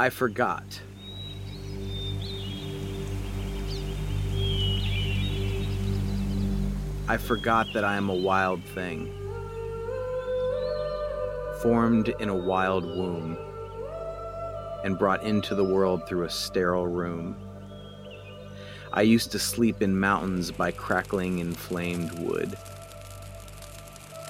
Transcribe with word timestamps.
I 0.00 0.10
forgot. 0.10 0.80
I 7.08 7.16
forgot 7.16 7.66
that 7.74 7.82
I 7.84 7.96
am 7.96 8.08
a 8.08 8.14
wild 8.14 8.62
thing, 8.62 9.12
formed 11.62 12.10
in 12.20 12.28
a 12.28 12.36
wild 12.36 12.84
womb, 12.84 13.36
and 14.84 14.96
brought 14.96 15.24
into 15.24 15.56
the 15.56 15.64
world 15.64 16.06
through 16.06 16.26
a 16.26 16.30
sterile 16.30 16.86
room. 16.86 17.34
I 18.92 19.02
used 19.02 19.32
to 19.32 19.40
sleep 19.40 19.82
in 19.82 19.98
mountains 19.98 20.52
by 20.52 20.70
crackling 20.70 21.40
inflamed 21.40 22.16
wood. 22.20 22.56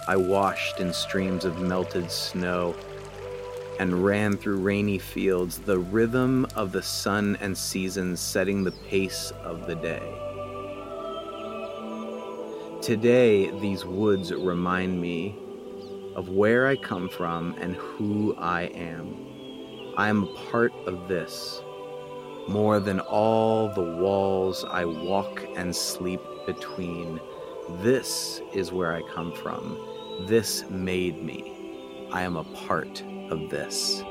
I 0.06 0.16
washed 0.16 0.80
in 0.80 0.95
streams 0.95 1.45
of 1.45 1.60
melted 1.60 2.10
snow 2.10 2.74
and 3.78 4.05
ran 4.05 4.37
through 4.37 4.60
rainy 4.60 4.98
fields, 4.98 5.59
the 5.59 5.78
rhythm 5.78 6.46
of 6.55 6.73
the 6.73 6.82
sun 6.82 7.37
and 7.41 7.56
seasons 7.56 8.20
setting 8.20 8.64
the 8.64 8.73
pace 8.73 9.32
of 9.45 9.66
the 9.66 9.74
day. 9.74 10.02
Today, 12.82 13.51
these 13.60 13.84
woods 13.84 14.32
remind 14.32 15.01
me 15.01 15.37
of 16.14 16.28
where 16.28 16.66
I 16.66 16.77
come 16.77 17.09
from 17.09 17.54
and 17.60 17.74
who 17.77 18.34
I 18.37 18.62
am. 18.62 19.95
I 19.96 20.09
am 20.09 20.24
a 20.24 20.51
part 20.51 20.73
of 20.87 21.09
this, 21.09 21.60
more 22.48 22.80
than 22.80 23.01
all 23.01 23.68
the 23.68 23.82
walls 23.82 24.65
I 24.65 24.84
walk 24.84 25.45
and 25.56 25.74
sleep 25.74 26.20
between. 26.46 27.20
This 27.82 28.40
is 28.52 28.73
where 28.73 28.92
I 28.92 29.02
come 29.12 29.32
from. 29.32 29.79
This 30.26 30.65
made 30.70 31.23
me. 31.23 32.09
I 32.10 32.23
am 32.23 32.37
a 32.37 32.45
part 32.45 33.02
of 33.30 33.50
this. 33.50 34.02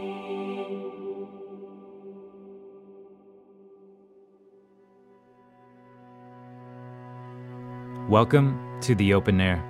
Welcome 8.10 8.80
to 8.82 8.96
the 8.96 9.14
open 9.14 9.42
air. 9.42 9.64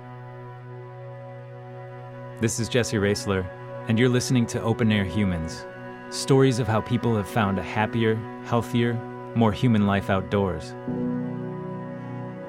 This 2.40 2.60
is 2.60 2.68
Jesse 2.68 2.96
Raisler, 2.96 3.44
and 3.88 3.98
you're 3.98 4.08
listening 4.08 4.46
to 4.46 4.62
Open 4.62 4.92
Air 4.92 5.04
Humans 5.04 5.66
stories 6.10 6.58
of 6.58 6.66
how 6.66 6.80
people 6.80 7.14
have 7.16 7.28
found 7.28 7.58
a 7.58 7.62
happier, 7.62 8.16
healthier, 8.44 8.94
more 9.34 9.52
human 9.52 9.86
life 9.86 10.08
outdoors. 10.08 10.74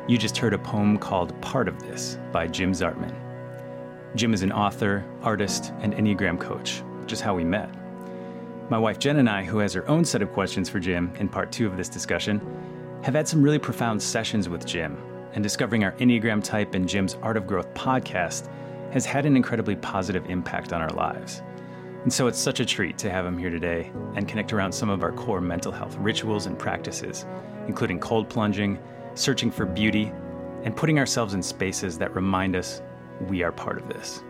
You 0.07 0.17
just 0.17 0.37
heard 0.37 0.53
a 0.53 0.57
poem 0.57 0.97
called 0.97 1.39
Part 1.41 1.67
of 1.67 1.79
This 1.79 2.17
by 2.31 2.47
Jim 2.47 2.71
Zartman. 2.71 3.13
Jim 4.15 4.33
is 4.33 4.41
an 4.41 4.51
author, 4.51 5.05
artist, 5.21 5.73
and 5.81 5.93
Enneagram 5.93 6.39
coach, 6.39 6.81
is 7.13 7.21
how 7.21 7.35
we 7.35 7.43
met. 7.43 7.69
My 8.69 8.77
wife 8.77 8.99
Jen 8.99 9.17
and 9.17 9.29
I, 9.29 9.43
who 9.43 9.57
has 9.59 9.73
her 9.73 9.87
own 9.89 10.05
set 10.05 10.21
of 10.21 10.31
questions 10.31 10.69
for 10.69 10.79
Jim 10.79 11.11
in 11.19 11.27
part 11.27 11.51
two 11.51 11.65
of 11.65 11.75
this 11.75 11.89
discussion, 11.89 12.39
have 13.03 13.15
had 13.15 13.27
some 13.27 13.41
really 13.41 13.59
profound 13.59 14.01
sessions 14.01 14.49
with 14.49 14.65
Jim, 14.65 14.97
and 15.33 15.43
discovering 15.43 15.83
our 15.83 15.93
Enneagram 15.93 16.43
type 16.43 16.75
and 16.75 16.87
Jim's 16.87 17.15
Art 17.21 17.37
of 17.37 17.47
Growth 17.47 17.73
podcast 17.73 18.49
has 18.91 19.05
had 19.05 19.25
an 19.25 19.35
incredibly 19.35 19.75
positive 19.75 20.29
impact 20.29 20.73
on 20.73 20.81
our 20.81 20.89
lives. 20.89 21.41
And 22.03 22.11
so 22.11 22.27
it's 22.27 22.39
such 22.39 22.59
a 22.59 22.65
treat 22.65 22.97
to 22.99 23.09
have 23.09 23.25
him 23.25 23.37
here 23.37 23.49
today 23.49 23.91
and 24.15 24.27
connect 24.27 24.53
around 24.53 24.71
some 24.71 24.89
of 24.89 25.03
our 25.03 25.11
core 25.11 25.41
mental 25.41 25.71
health 25.71 25.95
rituals 25.97 26.45
and 26.45 26.57
practices, 26.57 27.25
including 27.67 27.99
cold 27.99 28.29
plunging, 28.29 28.79
searching 29.15 29.51
for 29.51 29.65
beauty, 29.65 30.11
and 30.63 30.75
putting 30.75 30.99
ourselves 30.99 31.33
in 31.33 31.43
spaces 31.43 31.97
that 31.97 32.15
remind 32.15 32.55
us 32.55 32.81
we 33.27 33.43
are 33.43 33.51
part 33.51 33.77
of 33.77 33.87
this. 33.89 34.23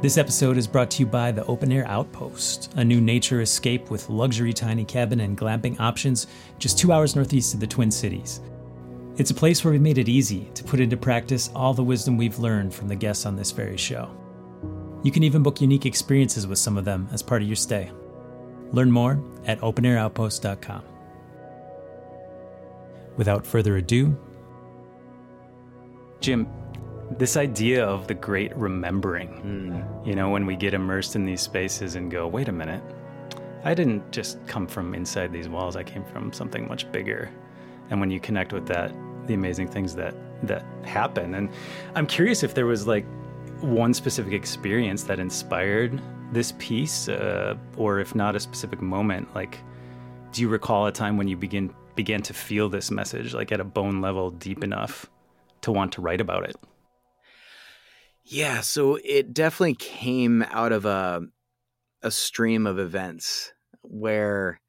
This 0.00 0.16
episode 0.16 0.56
is 0.56 0.68
brought 0.68 0.92
to 0.92 1.00
you 1.00 1.06
by 1.06 1.32
the 1.32 1.44
Open 1.46 1.72
Air 1.72 1.84
Outpost, 1.88 2.72
a 2.76 2.84
new 2.84 3.00
nature 3.00 3.40
escape 3.40 3.90
with 3.90 4.08
luxury 4.08 4.52
tiny 4.52 4.84
cabin 4.84 5.18
and 5.18 5.36
glamping 5.36 5.78
options 5.80 6.28
just 6.60 6.78
two 6.78 6.92
hours 6.92 7.16
northeast 7.16 7.52
of 7.52 7.58
the 7.58 7.66
Twin 7.66 7.90
Cities. 7.90 8.40
It's 9.16 9.32
a 9.32 9.34
place 9.34 9.64
where 9.64 9.72
we 9.72 9.80
made 9.80 9.98
it 9.98 10.08
easy 10.08 10.52
to 10.54 10.62
put 10.62 10.78
into 10.78 10.96
practice 10.96 11.50
all 11.52 11.74
the 11.74 11.82
wisdom 11.82 12.16
we've 12.16 12.38
learned 12.38 12.72
from 12.72 12.86
the 12.86 12.94
guests 12.94 13.26
on 13.26 13.34
this 13.34 13.50
very 13.50 13.76
show. 13.76 14.08
You 15.02 15.10
can 15.10 15.24
even 15.24 15.42
book 15.42 15.60
unique 15.60 15.84
experiences 15.84 16.46
with 16.46 16.60
some 16.60 16.78
of 16.78 16.84
them 16.84 17.08
as 17.10 17.20
part 17.20 17.42
of 17.42 17.48
your 17.48 17.56
stay. 17.56 17.90
Learn 18.70 18.92
more 18.92 19.20
at 19.46 19.60
openairoutpost.com. 19.62 20.84
Without 23.16 23.44
further 23.44 23.78
ado, 23.78 24.16
Jim, 26.20 26.48
this 27.10 27.36
idea 27.36 27.84
of 27.84 28.06
the 28.06 28.14
great 28.14 28.54
remembering, 28.56 29.28
Mm. 29.42 30.06
you 30.06 30.14
know, 30.14 30.30
when 30.30 30.46
we 30.46 30.56
get 30.56 30.74
immersed 30.74 31.16
in 31.16 31.24
these 31.24 31.40
spaces 31.40 31.94
and 31.96 32.10
go, 32.10 32.26
wait 32.26 32.48
a 32.48 32.52
minute, 32.52 32.82
I 33.64 33.74
didn't 33.74 34.10
just 34.12 34.44
come 34.46 34.66
from 34.66 34.94
inside 34.94 35.32
these 35.32 35.48
walls, 35.48 35.74
I 35.76 35.82
came 35.82 36.04
from 36.04 36.32
something 36.32 36.68
much 36.68 36.90
bigger. 36.92 37.30
And 37.90 38.00
when 38.00 38.10
you 38.10 38.20
connect 38.20 38.52
with 38.52 38.66
that, 38.66 38.92
the 39.26 39.34
amazing 39.34 39.68
things 39.68 39.94
that 39.96 40.14
that 40.44 40.64
happen. 40.84 41.34
And 41.34 41.48
I'm 41.96 42.06
curious 42.06 42.44
if 42.44 42.54
there 42.54 42.66
was 42.66 42.86
like 42.86 43.04
one 43.60 43.92
specific 43.92 44.32
experience 44.32 45.02
that 45.04 45.18
inspired 45.18 46.00
this 46.32 46.52
piece, 46.58 47.08
uh, 47.08 47.56
or 47.76 47.98
if 47.98 48.14
not 48.14 48.36
a 48.36 48.40
specific 48.40 48.80
moment, 48.80 49.34
like 49.34 49.58
do 50.32 50.42
you 50.42 50.48
recall 50.48 50.86
a 50.86 50.92
time 50.92 51.16
when 51.16 51.26
you 51.26 51.36
begin 51.36 51.74
began 51.96 52.22
to 52.22 52.32
feel 52.34 52.68
this 52.68 52.90
message 52.90 53.34
like 53.34 53.50
at 53.50 53.58
a 53.60 53.64
bone 53.64 54.00
level 54.00 54.30
deep 54.30 54.62
enough 54.62 55.06
to 55.62 55.72
want 55.72 55.90
to 55.92 56.00
write 56.00 56.20
about 56.20 56.44
it? 56.48 56.54
Yeah, 58.28 58.60
so 58.60 58.98
it 59.04 59.32
definitely 59.32 59.74
came 59.74 60.42
out 60.50 60.72
of 60.72 60.84
a 60.84 61.22
a 62.02 62.10
stream 62.12 62.66
of 62.66 62.78
events 62.78 63.52
where 63.82 64.60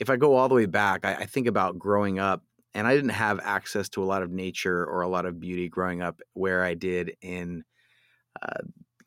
if 0.00 0.10
I 0.10 0.16
go 0.16 0.36
all 0.36 0.48
the 0.48 0.54
way 0.56 0.66
back, 0.66 1.04
I, 1.06 1.14
I 1.16 1.26
think 1.26 1.46
about 1.48 1.78
growing 1.78 2.18
up 2.20 2.42
and 2.74 2.86
I 2.86 2.94
didn't 2.94 3.10
have 3.10 3.40
access 3.42 3.88
to 3.90 4.02
a 4.04 4.06
lot 4.06 4.22
of 4.22 4.30
nature 4.32 4.84
or 4.86 5.02
a 5.02 5.08
lot 5.08 5.26
of 5.26 5.40
beauty 5.40 5.68
growing 5.68 6.02
up 6.02 6.20
where 6.34 6.64
I 6.64 6.74
did 6.74 7.16
in 7.22 7.64
uh, 8.42 8.62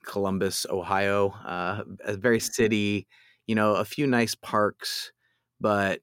Columbus, 0.06 0.66
Ohio, 0.70 1.30
uh, 1.46 1.84
a 2.06 2.18
very 2.18 2.40
city, 2.40 3.08
you 3.48 3.56
know, 3.56 3.76
a 3.76 3.86
few 3.86 4.08
nice 4.08 4.36
parks, 4.36 5.12
but 5.62 6.02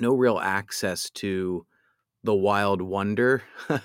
no 0.00 0.14
real 0.14 0.38
access 0.38 1.10
to 1.10 1.66
the 2.24 2.34
wild 2.34 2.82
wonder 2.82 3.42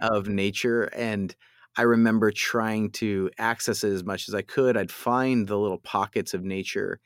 of 0.00 0.28
nature. 0.28 0.84
And 0.94 1.34
I 1.76 1.82
remember 1.82 2.30
trying 2.30 2.90
to 2.92 3.30
access 3.38 3.84
it 3.84 3.92
as 3.92 4.04
much 4.04 4.28
as 4.28 4.34
I 4.34 4.42
could. 4.42 4.76
I'd 4.76 4.90
find 4.90 5.46
the 5.46 5.58
little 5.58 5.78
pockets 5.78 6.34
of 6.34 6.44
nature 6.44 7.00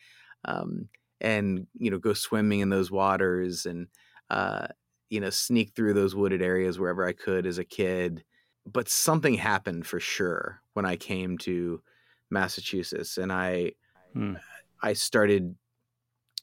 um, 0.44 0.88
and, 1.20 1.66
you 1.74 1.90
know, 1.90 1.98
go 1.98 2.12
swimming 2.14 2.60
in 2.60 2.70
those 2.70 2.90
waters 2.90 3.66
and, 3.66 3.88
uh, 4.30 4.68
you 5.10 5.20
know, 5.20 5.30
sneak 5.30 5.74
through 5.74 5.92
those 5.94 6.14
wooded 6.14 6.42
areas 6.42 6.78
wherever 6.78 7.06
I 7.06 7.12
could 7.12 7.46
as 7.46 7.58
a 7.58 7.64
kid. 7.64 8.24
But 8.66 8.88
something 8.88 9.34
happened 9.34 9.86
for 9.86 10.00
sure 10.00 10.62
when 10.72 10.86
I 10.86 10.96
came 10.96 11.36
to 11.38 11.82
Massachusetts 12.30 13.18
and 13.18 13.32
I, 13.32 13.72
Hmm. 14.14 14.34
I 14.82 14.92
started 14.92 15.56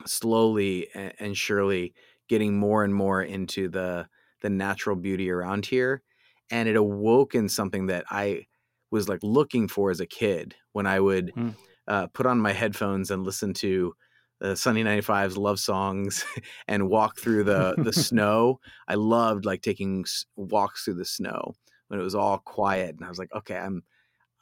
slowly 0.06 0.90
and 0.96 1.38
surely 1.38 1.94
getting 2.28 2.58
more 2.58 2.84
and 2.84 2.96
more 2.96 3.22
into 3.24 3.70
the 3.70 4.10
the 4.42 4.50
natural 4.50 4.96
beauty 4.96 5.30
around 5.30 5.66
here 5.68 6.04
and 6.52 6.70
it 6.70 6.76
awoke 6.76 7.36
in 7.36 7.50
something 7.50 7.88
that 7.88 8.06
I 8.10 8.48
was 8.92 9.10
like 9.10 9.24
looking 9.24 9.68
for 9.68 9.92
as 9.92 10.00
a 10.02 10.06
kid 10.08 10.56
when 10.74 10.88
I 10.88 11.00
would 11.00 11.34
Hmm. 11.34 11.52
uh, 11.88 12.08
put 12.08 12.26
on 12.26 12.40
my 12.40 12.54
headphones 12.54 13.12
and 13.12 13.24
listen 13.24 13.54
to 13.56 13.94
uh, 14.42 14.56
Sunny 14.56 14.84
95's 14.84 15.38
love 15.38 15.60
songs 15.60 16.26
and 16.68 16.90
walk 16.90 17.20
through 17.20 17.44
the 17.46 17.78
the 17.82 17.94
snow. 17.94 18.60
I 18.88 18.96
loved 18.96 19.46
like 19.46 19.62
taking 19.62 20.02
s- 20.06 20.26
walks 20.36 20.84
through 20.86 20.96
the 20.96 21.06
snow 21.06 21.54
when 21.88 22.00
it 22.00 22.04
was 22.04 22.16
all 22.16 22.40
quiet 22.40 22.96
and 22.96 23.06
I 23.06 23.10
was 23.10 23.20
like, 23.20 23.34
okay, 23.34 23.58
I'm 23.58 23.84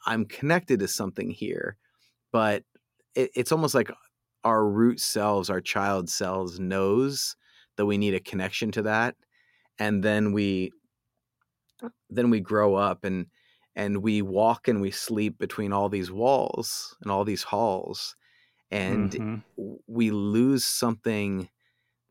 I'm 0.06 0.24
connected 0.26 0.80
to 0.80 0.88
something 0.88 1.30
here, 1.30 1.76
but 2.32 2.64
it, 3.16 3.30
it's 3.36 3.52
almost 3.52 3.74
like 3.74 3.90
our 4.44 4.66
root 4.68 5.00
selves, 5.00 5.50
our 5.50 5.60
child 5.60 6.10
selves 6.10 6.60
knows 6.60 7.36
that 7.76 7.86
we 7.86 7.98
need 7.98 8.14
a 8.14 8.20
connection 8.20 8.72
to 8.72 8.82
that, 8.82 9.16
and 9.78 10.04
then 10.04 10.32
we 10.32 10.72
then 12.08 12.30
we 12.30 12.40
grow 12.40 12.74
up 12.74 13.04
and 13.04 13.26
and 13.76 14.02
we 14.02 14.20
walk 14.22 14.68
and 14.68 14.80
we 14.80 14.90
sleep 14.90 15.38
between 15.38 15.72
all 15.72 15.88
these 15.88 16.10
walls 16.10 16.96
and 17.02 17.10
all 17.10 17.24
these 17.24 17.42
halls 17.44 18.16
and 18.70 19.12
Mhm. 19.12 19.44
we 19.86 20.10
lose 20.10 20.64
something 20.64 21.50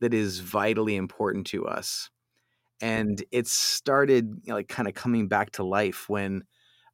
that 0.01 0.13
is 0.13 0.39
vitally 0.39 0.95
important 0.95 1.47
to 1.47 1.65
us 1.67 2.09
and 2.81 3.23
it 3.31 3.47
started 3.47 4.25
you 4.43 4.49
know, 4.49 4.55
like 4.55 4.67
kind 4.67 4.87
of 4.87 4.93
coming 4.93 5.27
back 5.27 5.51
to 5.51 5.63
life 5.63 6.09
when 6.09 6.43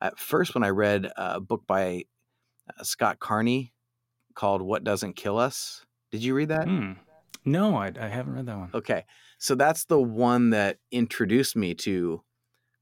at 0.02 0.18
first 0.20 0.54
when 0.56 0.64
i 0.64 0.70
read 0.70 1.12
a 1.18 1.40
book 1.42 1.66
by 1.68 2.04
uh, 2.80 2.84
scott 2.84 3.20
carney 3.20 3.74
called 4.36 4.62
what 4.62 4.84
doesn't 4.84 5.16
kill 5.16 5.38
us 5.38 5.86
did 6.12 6.24
you 6.24 6.36
read 6.36 6.50
that 6.50 6.68
Hmm. 6.68 6.94
No, 7.46 7.76
I, 7.76 7.92
I 8.00 8.08
haven't 8.08 8.34
read 8.34 8.48
that 8.48 8.58
one. 8.58 8.72
okay 8.74 9.06
so 9.38 9.56
that's 9.56 9.86
the 9.86 10.02
one 10.02 10.50
that 10.52 10.80
introduced 10.92 11.56
me 11.56 11.74
to 11.76 12.24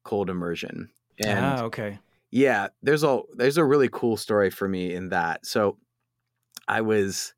cold 0.04 0.30
immersion 0.30 0.90
and 1.24 1.46
ah, 1.46 1.62
okay. 1.64 2.00
yeah 2.32 2.68
there's 2.82 3.04
a 3.04 3.22
there's 3.36 3.58
a 3.58 3.64
really 3.64 3.90
cool 3.92 4.18
story 4.18 4.50
for 4.50 4.68
me 4.68 4.94
in 4.94 5.10
that 5.10 5.46
so 5.46 5.78
I 6.68 6.82
was, 6.82 7.34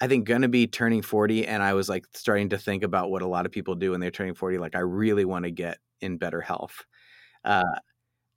I 0.00 0.08
think, 0.08 0.26
going 0.26 0.42
to 0.42 0.48
be 0.48 0.66
turning 0.66 1.02
40. 1.02 1.46
And 1.46 1.62
I 1.62 1.74
was 1.74 1.88
like 1.88 2.06
starting 2.14 2.50
to 2.50 2.58
think 2.58 2.82
about 2.82 3.10
what 3.10 3.22
a 3.22 3.26
lot 3.26 3.46
of 3.46 3.52
people 3.52 3.74
do 3.74 3.92
when 3.92 4.00
they're 4.00 4.10
turning 4.10 4.34
40. 4.34 4.58
Like, 4.58 4.76
I 4.76 4.80
really 4.80 5.24
want 5.24 5.44
to 5.44 5.50
get 5.50 5.78
in 6.00 6.18
better 6.18 6.40
health. 6.40 6.84
Uh, 7.44 7.62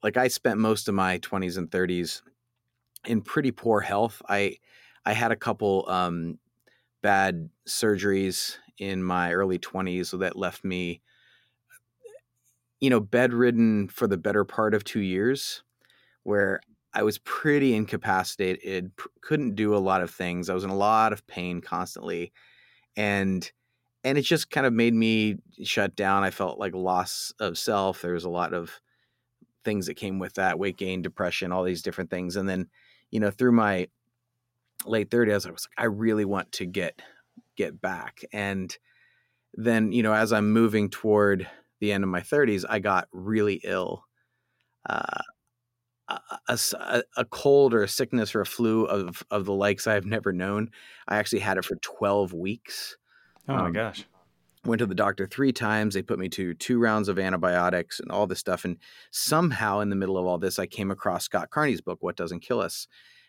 like, 0.03 0.17
I 0.17 0.27
spent 0.27 0.59
most 0.59 0.87
of 0.87 0.95
my 0.95 1.19
20s 1.19 1.57
and 1.57 1.69
30s 1.69 2.21
in 3.05 3.21
pretty 3.21 3.51
poor 3.51 3.81
health. 3.81 4.21
I, 4.29 4.57
I 5.05 5.13
had 5.13 5.31
a 5.31 5.37
couple 5.37 5.85
um, 5.89 6.37
bad 7.01 7.49
surgeries 7.67 8.57
in 8.77 9.03
my 9.03 9.33
early 9.33 9.59
20s 9.59 10.07
so 10.07 10.17
that 10.17 10.37
left 10.37 10.63
me 10.63 11.01
you 12.81 12.89
know 12.89 12.99
bedridden 12.99 13.89
for 13.89 14.07
the 14.07 14.17
better 14.17 14.45
part 14.45 14.73
of 14.73 14.83
2 14.83 15.01
years 15.01 15.63
where 16.23 16.61
I 16.93 17.03
was 17.03 17.19
pretty 17.19 17.75
incapacitated, 17.75 18.91
couldn't 19.21 19.55
do 19.55 19.75
a 19.75 19.79
lot 19.79 20.01
of 20.01 20.11
things. 20.11 20.49
I 20.49 20.53
was 20.55 20.63
in 20.63 20.71
a 20.71 20.75
lot 20.75 21.13
of 21.13 21.25
pain 21.27 21.61
constantly. 21.61 22.31
And 22.97 23.49
and 24.03 24.17
it 24.17 24.23
just 24.23 24.51
kind 24.51 24.67
of 24.67 24.73
made 24.73 24.93
me 24.93 25.37
shut 25.63 25.95
down. 25.95 26.23
I 26.23 26.31
felt 26.31 26.59
like 26.59 26.73
loss 26.75 27.33
of 27.39 27.57
self. 27.57 28.01
There 28.01 28.13
was 28.13 28.25
a 28.25 28.29
lot 28.29 28.53
of 28.53 28.81
things 29.65 29.87
that 29.87 29.95
came 29.95 30.19
with 30.19 30.33
that, 30.35 30.59
weight 30.59 30.77
gain, 30.77 31.01
depression, 31.01 31.51
all 31.51 31.63
these 31.63 31.81
different 31.83 32.09
things. 32.09 32.35
And 32.37 32.47
then, 32.49 32.69
you 33.11 33.19
know, 33.19 33.31
through 33.31 33.53
my 33.53 33.87
late 34.85 35.09
30s, 35.09 35.45
I 35.47 35.51
was 35.51 35.67
like, 35.67 35.83
I 35.83 35.85
really 35.87 36.25
want 36.25 36.51
to 36.53 36.65
get 36.65 37.01
get 37.57 37.81
back. 37.81 38.21
And 38.33 38.75
then, 39.55 39.91
you 39.91 40.03
know, 40.03 40.13
as 40.13 40.33
I'm 40.33 40.51
moving 40.53 40.89
toward 40.89 41.47
the 41.79 41.91
end 41.91 42.03
of 42.03 42.09
my 42.09 42.21
30s, 42.21 42.65
I 42.67 42.79
got 42.79 43.07
really 43.11 43.61
ill. 43.63 44.03
Uh, 44.89 45.21
a, 46.47 46.59
a, 46.73 47.03
a, 47.17 47.25
cold 47.25 47.73
or 47.73 47.83
a 47.83 47.87
sickness 47.87 48.33
or 48.33 48.41
a 48.41 48.45
flu 48.45 48.85
of 48.85 49.23
of 49.29 49.45
the 49.45 49.53
likes 49.53 49.87
I've 49.87 50.05
never 50.05 50.33
known. 50.33 50.71
I 51.07 51.17
actually 51.17 51.39
had 51.39 51.57
it 51.57 51.65
for 51.65 51.75
12 51.75 52.33
weeks. 52.33 52.97
Oh 53.47 53.53
my 53.55 53.65
um, 53.65 53.73
gosh. 53.73 54.05
Went 54.65 54.79
to 54.79 54.85
the 54.85 54.95
doctor 54.95 55.25
three 55.25 55.53
times. 55.53 55.93
They 55.93 56.01
put 56.01 56.19
me 56.19 56.27
to 56.29 56.53
two 56.53 56.79
rounds 56.79 57.07
of 57.07 57.17
antibiotics 57.17 57.99
and 57.99 58.11
all 58.11 58.27
this 58.27 58.39
stuff. 58.39 58.65
And 58.65 58.77
somehow, 59.11 59.79
in 59.79 59.89
the 59.89 59.95
middle 59.95 60.17
of 60.17 60.25
all 60.25 60.37
this, 60.37 60.59
I 60.59 60.65
came 60.65 60.91
across 60.91 61.23
Scott 61.23 61.49
Carney's 61.49 61.81
book, 61.81 61.99
What 62.01 62.17
Doesn't 62.17 62.41
Kill 62.41 62.59
Us. 62.59 62.87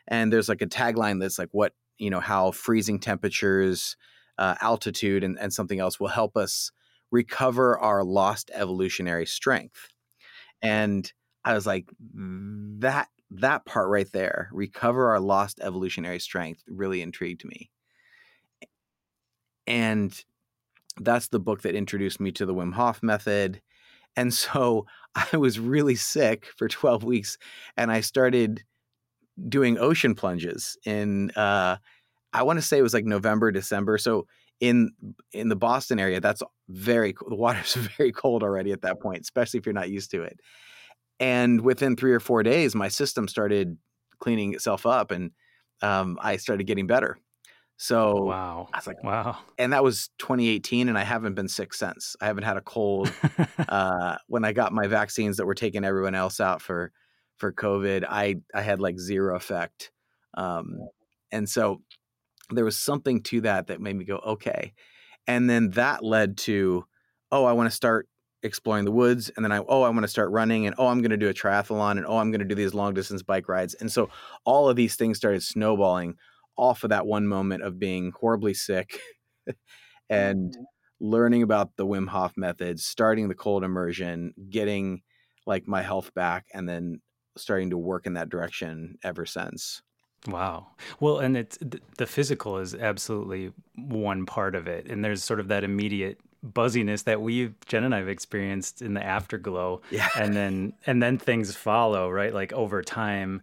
And 0.08 0.32
there's 0.32 0.48
like 0.48 0.60
a 0.60 0.66
tagline 0.66 1.20
that's 1.20 1.38
like, 1.38 1.50
what, 1.52 1.72
you 1.98 2.10
know, 2.10 2.18
how 2.18 2.50
freezing 2.50 2.98
temperatures, 2.98 3.96
uh, 4.38 4.56
altitude, 4.60 5.22
and, 5.22 5.38
and 5.38 5.52
something 5.52 5.78
else 5.78 6.00
will 6.00 6.08
help 6.08 6.36
us 6.36 6.72
recover 7.10 7.78
our 7.78 8.04
lost 8.04 8.50
evolutionary 8.54 9.26
strength. 9.26 9.88
And 10.62 11.10
I 11.44 11.54
was 11.54 11.66
like, 11.66 11.88
that 12.14 13.08
that 13.32 13.64
part 13.64 13.88
right 13.88 14.10
there, 14.12 14.50
recover 14.52 15.10
our 15.10 15.20
lost 15.20 15.60
evolutionary 15.62 16.18
strength, 16.18 16.62
really 16.66 17.00
intrigued 17.00 17.44
me. 17.44 17.70
And 19.66 20.24
that's 20.98 21.28
the 21.28 21.38
book 21.38 21.62
that 21.62 21.74
introduced 21.74 22.20
me 22.20 22.32
to 22.32 22.46
the 22.46 22.54
Wim 22.54 22.74
Hof 22.74 23.02
method. 23.02 23.60
And 24.16 24.34
so 24.34 24.86
I 25.32 25.36
was 25.36 25.58
really 25.58 25.96
sick 25.96 26.46
for 26.56 26.68
12 26.68 27.04
weeks 27.04 27.38
and 27.76 27.90
I 27.90 28.00
started 28.00 28.62
doing 29.48 29.78
ocean 29.78 30.14
plunges 30.14 30.76
in 30.84 31.30
uh 31.30 31.76
I 32.32 32.42
want 32.42 32.58
to 32.58 32.62
say 32.62 32.78
it 32.78 32.82
was 32.82 32.94
like 32.94 33.04
November, 33.04 33.50
December. 33.50 33.98
So 33.98 34.26
in 34.60 34.92
in 35.32 35.48
the 35.48 35.56
Boston 35.56 35.98
area, 35.98 36.20
that's 36.20 36.42
very 36.68 37.14
the 37.28 37.34
water's 37.34 37.74
very 37.96 38.12
cold 38.12 38.42
already 38.42 38.72
at 38.72 38.82
that 38.82 39.00
point, 39.00 39.22
especially 39.22 39.58
if 39.58 39.66
you're 39.66 39.72
not 39.72 39.90
used 39.90 40.10
to 40.12 40.22
it. 40.22 40.38
And 41.18 41.62
within 41.62 41.96
three 41.96 42.12
or 42.12 42.20
four 42.20 42.42
days, 42.42 42.74
my 42.74 42.88
system 42.88 43.28
started 43.28 43.76
cleaning 44.20 44.54
itself 44.54 44.86
up 44.86 45.10
and 45.10 45.32
um, 45.82 46.18
I 46.20 46.36
started 46.36 46.66
getting 46.66 46.86
better. 46.86 47.18
So 47.78 48.24
wow, 48.24 48.68
I 48.74 48.76
was 48.76 48.86
like, 48.86 49.02
wow. 49.02 49.38
And 49.58 49.72
that 49.72 49.82
was 49.82 50.10
2018, 50.18 50.90
and 50.90 50.98
I 50.98 51.02
haven't 51.02 51.34
been 51.34 51.48
sick 51.48 51.72
since. 51.72 52.14
I 52.20 52.26
haven't 52.26 52.44
had 52.44 52.58
a 52.58 52.60
cold. 52.60 53.10
uh, 53.70 54.16
when 54.26 54.44
I 54.44 54.52
got 54.52 54.74
my 54.74 54.86
vaccines 54.86 55.38
that 55.38 55.46
were 55.46 55.54
taking 55.54 55.82
everyone 55.82 56.14
else 56.14 56.40
out 56.40 56.60
for 56.60 56.92
for 57.38 57.52
COVID, 57.54 58.04
I 58.06 58.36
I 58.54 58.60
had 58.60 58.80
like 58.80 58.98
zero 58.98 59.34
effect. 59.34 59.92
Um, 60.34 60.76
and 61.32 61.48
so 61.48 61.80
there 62.50 62.64
was 62.64 62.78
something 62.78 63.22
to 63.24 63.40
that 63.42 63.68
that 63.68 63.80
made 63.80 63.96
me 63.96 64.04
go 64.04 64.16
okay. 64.18 64.72
And 65.26 65.48
then 65.48 65.70
that 65.70 66.04
led 66.04 66.38
to, 66.38 66.84
oh, 67.30 67.44
I 67.44 67.52
want 67.52 67.70
to 67.70 67.76
start 67.76 68.08
exploring 68.42 68.84
the 68.84 68.92
woods 68.92 69.30
and 69.36 69.44
then 69.44 69.52
I 69.52 69.58
oh 69.58 69.82
I 69.82 69.90
want 69.90 70.02
to 70.02 70.08
start 70.08 70.30
running 70.30 70.66
and 70.66 70.74
oh 70.78 70.86
I'm 70.86 71.02
going 71.02 71.10
to 71.10 71.16
do 71.16 71.28
a 71.28 71.34
triathlon 71.34 71.92
and 71.92 72.06
oh 72.06 72.16
I'm 72.16 72.30
going 72.30 72.40
to 72.40 72.46
do 72.46 72.54
these 72.54 72.72
long 72.72 72.94
distance 72.94 73.22
bike 73.22 73.48
rides 73.48 73.74
and 73.74 73.92
so 73.92 74.08
all 74.44 74.68
of 74.68 74.76
these 74.76 74.96
things 74.96 75.18
started 75.18 75.42
snowballing 75.42 76.16
off 76.56 76.82
of 76.82 76.90
that 76.90 77.06
one 77.06 77.26
moment 77.26 77.62
of 77.62 77.78
being 77.78 78.12
horribly 78.18 78.54
sick 78.54 78.98
and 80.08 80.54
mm-hmm. 80.54 80.62
learning 81.00 81.42
about 81.42 81.76
the 81.76 81.86
Wim 81.86 82.08
Hof 82.08 82.32
methods 82.36 82.84
starting 82.84 83.28
the 83.28 83.34
cold 83.34 83.62
immersion 83.62 84.32
getting 84.48 85.02
like 85.46 85.68
my 85.68 85.82
health 85.82 86.14
back 86.14 86.46
and 86.54 86.66
then 86.66 87.00
starting 87.36 87.70
to 87.70 87.78
work 87.78 88.06
in 88.06 88.14
that 88.14 88.30
direction 88.30 88.96
ever 89.04 89.26
since 89.26 89.82
Wow. 90.26 90.66
Well, 90.98 91.18
and 91.18 91.36
it's 91.36 91.58
the 91.60 92.06
physical 92.06 92.58
is 92.58 92.74
absolutely 92.74 93.52
one 93.74 94.26
part 94.26 94.54
of 94.54 94.66
it. 94.66 94.86
And 94.86 95.04
there's 95.04 95.22
sort 95.22 95.40
of 95.40 95.48
that 95.48 95.64
immediate 95.64 96.20
buzziness 96.42 97.02
that 97.02 97.20
we 97.20 97.52
Jen 97.66 97.84
and 97.84 97.94
I've 97.94 98.08
experienced 98.08 98.82
in 98.82 98.94
the 98.94 99.04
afterglow. 99.04 99.80
Yeah. 99.90 100.08
And 100.16 100.34
then 100.34 100.74
and 100.86 101.02
then 101.02 101.18
things 101.18 101.54
follow, 101.56 102.10
right? 102.10 102.34
Like 102.34 102.52
over 102.52 102.82
time, 102.82 103.42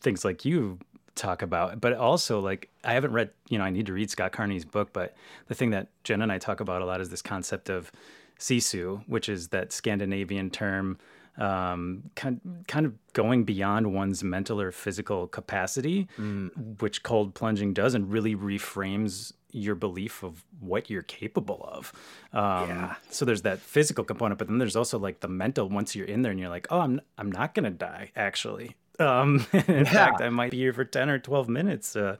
things 0.00 0.24
like 0.24 0.44
you 0.44 0.78
talk 1.14 1.42
about, 1.42 1.80
but 1.80 1.92
also 1.92 2.40
like 2.40 2.70
I 2.84 2.94
haven't 2.94 3.12
read, 3.12 3.30
you 3.48 3.58
know, 3.58 3.64
I 3.64 3.70
need 3.70 3.86
to 3.86 3.92
read 3.92 4.10
Scott 4.10 4.32
Carney's 4.32 4.64
book, 4.64 4.92
but 4.92 5.14
the 5.48 5.54
thing 5.54 5.70
that 5.70 5.88
Jen 6.04 6.22
and 6.22 6.32
I 6.32 6.38
talk 6.38 6.60
about 6.60 6.80
a 6.80 6.86
lot 6.86 7.00
is 7.00 7.10
this 7.10 7.22
concept 7.22 7.68
of 7.68 7.92
sisu, 8.38 9.02
which 9.06 9.28
is 9.28 9.48
that 9.48 9.72
Scandinavian 9.72 10.48
term 10.48 10.96
um, 11.38 12.10
kind 12.14 12.40
kind 12.66 12.86
of 12.86 12.94
going 13.12 13.44
beyond 13.44 13.92
one's 13.94 14.22
mental 14.24 14.60
or 14.60 14.72
physical 14.72 15.26
capacity, 15.26 16.08
mm. 16.18 16.80
which 16.80 17.02
cold 17.02 17.34
plunging 17.34 17.72
does, 17.72 17.94
and 17.94 18.10
really 18.10 18.34
reframes 18.34 19.32
your 19.52 19.74
belief 19.74 20.22
of 20.22 20.44
what 20.60 20.90
you're 20.90 21.02
capable 21.02 21.66
of. 21.72 21.92
Um, 22.32 22.68
yeah. 22.68 22.94
So 23.10 23.24
there's 23.24 23.42
that 23.42 23.60
physical 23.60 24.04
component, 24.04 24.38
but 24.38 24.48
then 24.48 24.58
there's 24.58 24.76
also 24.76 24.98
like 24.98 25.20
the 25.20 25.28
mental. 25.28 25.68
Once 25.68 25.94
you're 25.94 26.06
in 26.06 26.22
there, 26.22 26.32
and 26.32 26.40
you're 26.40 26.48
like, 26.48 26.66
oh, 26.70 26.80
I'm 26.80 27.00
I'm 27.16 27.30
not 27.30 27.54
gonna 27.54 27.70
die 27.70 28.10
actually. 28.16 28.76
Um, 28.98 29.46
in 29.52 29.64
yeah. 29.68 29.84
fact, 29.84 30.20
I 30.20 30.28
might 30.28 30.50
be 30.50 30.58
here 30.58 30.72
for 30.72 30.84
ten 30.84 31.08
or 31.08 31.18
twelve 31.18 31.48
minutes 31.48 31.94
uh, 31.94 32.16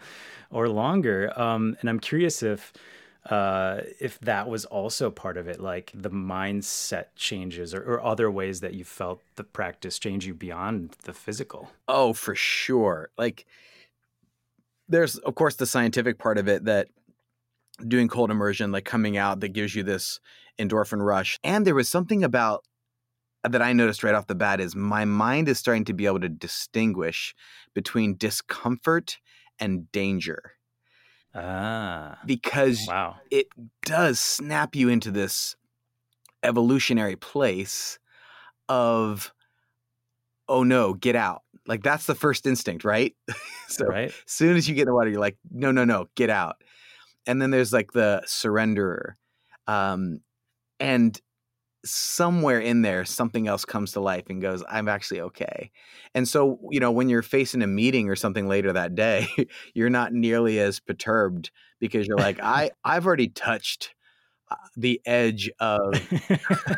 or 0.50 0.68
longer. 0.68 1.32
Um, 1.38 1.76
and 1.80 1.90
I'm 1.90 2.00
curious 2.00 2.42
if 2.42 2.72
uh, 3.30 3.82
if 4.00 4.18
that 4.20 4.48
was 4.48 4.64
also 4.64 5.10
part 5.10 5.36
of 5.36 5.48
it, 5.48 5.60
like 5.60 5.92
the 5.94 6.10
mindset 6.10 7.06
changes 7.14 7.74
or, 7.74 7.82
or, 7.82 8.02
other 8.02 8.30
ways 8.30 8.60
that 8.60 8.72
you 8.72 8.84
felt 8.84 9.20
the 9.36 9.44
practice 9.44 9.98
change 9.98 10.26
you 10.26 10.32
beyond 10.32 10.96
the 11.02 11.12
physical. 11.12 11.70
Oh, 11.86 12.14
for 12.14 12.34
sure. 12.34 13.10
Like, 13.18 13.44
there's, 14.88 15.18
of 15.18 15.34
course, 15.34 15.56
the 15.56 15.66
scientific 15.66 16.18
part 16.18 16.38
of 16.38 16.48
it 16.48 16.64
that 16.64 16.88
doing 17.86 18.08
cold 18.08 18.30
immersion, 18.30 18.72
like 18.72 18.86
coming 18.86 19.18
out, 19.18 19.40
that 19.40 19.48
gives 19.48 19.74
you 19.74 19.82
this 19.82 20.20
endorphin 20.58 21.04
rush. 21.04 21.38
And 21.44 21.66
there 21.66 21.74
was 21.74 21.88
something 21.88 22.24
about 22.24 22.64
that 23.44 23.62
I 23.62 23.72
noticed 23.74 24.02
right 24.02 24.14
off 24.14 24.26
the 24.26 24.34
bat 24.34 24.60
is 24.60 24.74
my 24.74 25.04
mind 25.04 25.48
is 25.48 25.58
starting 25.58 25.84
to 25.84 25.92
be 25.92 26.06
able 26.06 26.20
to 26.20 26.28
distinguish 26.28 27.34
between 27.74 28.16
discomfort 28.16 29.18
and 29.60 29.90
danger. 29.92 30.54
Ah. 31.44 32.18
Because 32.26 32.84
wow. 32.88 33.16
it 33.30 33.46
does 33.84 34.18
snap 34.18 34.74
you 34.74 34.88
into 34.88 35.10
this 35.10 35.56
evolutionary 36.42 37.16
place 37.16 37.98
of 38.68 39.32
oh 40.48 40.62
no, 40.62 40.94
get 40.94 41.16
out. 41.16 41.42
Like 41.66 41.82
that's 41.82 42.06
the 42.06 42.14
first 42.14 42.46
instinct, 42.46 42.84
right? 42.84 43.14
so 43.68 43.86
right. 43.86 44.08
as 44.08 44.14
soon 44.26 44.56
as 44.56 44.68
you 44.68 44.74
get 44.74 44.82
in 44.82 44.88
the 44.88 44.94
water, 44.94 45.10
you're 45.10 45.20
like, 45.20 45.36
no, 45.50 45.70
no, 45.70 45.84
no, 45.84 46.08
get 46.14 46.30
out. 46.30 46.62
And 47.26 47.40
then 47.42 47.50
there's 47.50 47.72
like 47.72 47.92
the 47.92 48.22
surrenderer. 48.26 49.14
Um, 49.66 50.20
and 50.80 51.20
somewhere 51.84 52.60
in 52.60 52.82
there 52.82 53.04
something 53.04 53.46
else 53.46 53.64
comes 53.64 53.92
to 53.92 54.00
life 54.00 54.24
and 54.28 54.42
goes 54.42 54.64
i'm 54.68 54.88
actually 54.88 55.20
okay 55.20 55.70
and 56.14 56.26
so 56.26 56.58
you 56.70 56.80
know 56.80 56.90
when 56.90 57.08
you're 57.08 57.22
facing 57.22 57.62
a 57.62 57.66
meeting 57.66 58.08
or 58.08 58.16
something 58.16 58.48
later 58.48 58.72
that 58.72 58.94
day 58.94 59.28
you're 59.74 59.90
not 59.90 60.12
nearly 60.12 60.58
as 60.58 60.80
perturbed 60.80 61.50
because 61.78 62.06
you're 62.06 62.18
like 62.18 62.40
i 62.42 62.70
i've 62.84 63.06
already 63.06 63.28
touched 63.28 63.94
uh, 64.50 64.56
the 64.76 65.00
edge 65.04 65.50
of 65.60 65.94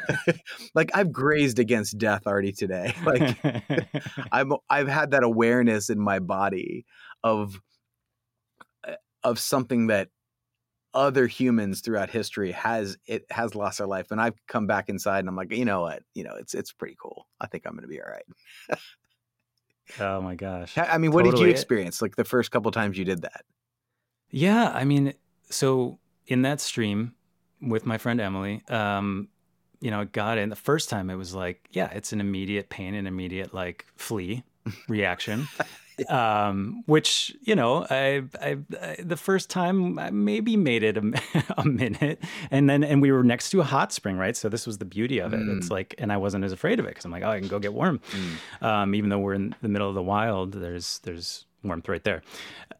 like 0.74 0.90
I've 0.92 1.12
grazed 1.12 1.60
against 1.60 1.98
death 1.98 2.26
already 2.26 2.50
today. 2.50 2.92
Like 3.04 3.38
I'm 4.32 4.54
I've 4.68 4.88
had 4.88 5.12
that 5.12 5.22
awareness 5.22 5.88
in 5.88 6.00
my 6.00 6.18
body 6.18 6.84
of 7.22 7.60
uh, 8.86 8.94
of 9.22 9.38
something 9.38 9.86
that 9.86 10.08
other 10.92 11.26
humans 11.26 11.80
throughout 11.80 12.10
history 12.10 12.52
has 12.52 12.98
it 13.06 13.24
has 13.30 13.54
lost 13.54 13.78
their 13.78 13.86
life 13.86 14.10
and 14.10 14.20
i've 14.20 14.34
come 14.46 14.66
back 14.66 14.88
inside 14.88 15.20
and 15.20 15.28
i'm 15.28 15.36
like 15.36 15.52
you 15.52 15.64
know 15.64 15.82
what 15.82 16.02
you 16.14 16.24
know 16.24 16.34
it's 16.34 16.52
it's 16.54 16.72
pretty 16.72 16.96
cool 17.00 17.28
i 17.40 17.46
think 17.46 17.64
i'm 17.66 17.74
gonna 17.74 17.86
be 17.86 18.00
all 18.00 18.10
right 18.10 18.78
Oh 19.98 20.20
my 20.20 20.34
gosh. 20.34 20.76
I 20.76 20.98
mean, 20.98 21.10
what 21.10 21.24
did 21.24 21.38
you 21.38 21.48
experience 21.48 22.02
like 22.02 22.16
the 22.16 22.24
first 22.24 22.50
couple 22.50 22.70
times 22.70 22.96
you 22.98 23.04
did 23.04 23.22
that? 23.22 23.44
Yeah, 24.30 24.70
I 24.72 24.84
mean, 24.84 25.14
so 25.48 25.98
in 26.26 26.42
that 26.42 26.60
stream 26.60 27.14
with 27.60 27.86
my 27.86 27.98
friend 27.98 28.20
Emily, 28.20 28.62
um, 28.68 29.28
you 29.80 29.90
know, 29.90 30.00
it 30.00 30.12
got 30.12 30.38
in 30.38 30.50
the 30.50 30.56
first 30.56 30.90
time 30.90 31.10
it 31.10 31.16
was 31.16 31.34
like, 31.34 31.66
yeah, 31.70 31.90
it's 31.90 32.12
an 32.12 32.20
immediate 32.20 32.68
pain, 32.68 32.94
an 32.94 33.06
immediate 33.06 33.52
like 33.52 33.86
flee 33.96 34.44
reaction. 34.88 35.48
Um, 36.08 36.82
which 36.86 37.34
you 37.42 37.54
know, 37.54 37.86
I, 37.88 38.22
I, 38.40 38.58
I 38.80 38.96
the 38.98 39.16
first 39.16 39.50
time 39.50 39.98
I 39.98 40.10
maybe 40.10 40.56
made 40.56 40.82
it 40.82 40.96
a, 40.96 41.12
a 41.58 41.64
minute, 41.64 42.22
and 42.50 42.68
then 42.68 42.84
and 42.84 43.02
we 43.02 43.12
were 43.12 43.22
next 43.22 43.50
to 43.50 43.60
a 43.60 43.64
hot 43.64 43.92
spring, 43.92 44.16
right? 44.16 44.36
So 44.36 44.48
this 44.48 44.66
was 44.66 44.78
the 44.78 44.84
beauty 44.84 45.18
of 45.18 45.32
it. 45.34 45.40
It's 45.40 45.70
like, 45.70 45.94
and 45.98 46.12
I 46.12 46.16
wasn't 46.16 46.44
as 46.44 46.52
afraid 46.52 46.78
of 46.78 46.86
it 46.86 46.90
because 46.90 47.04
I'm 47.04 47.10
like, 47.10 47.22
oh, 47.22 47.30
I 47.30 47.38
can 47.38 47.48
go 47.48 47.58
get 47.58 47.72
warm, 47.72 48.00
um, 48.60 48.94
even 48.94 49.10
though 49.10 49.18
we're 49.18 49.34
in 49.34 49.54
the 49.62 49.68
middle 49.68 49.88
of 49.88 49.94
the 49.94 50.02
wild. 50.02 50.52
There's 50.52 50.98
there's 51.00 51.46
warmth 51.62 51.88
right 51.88 52.04
there, 52.04 52.22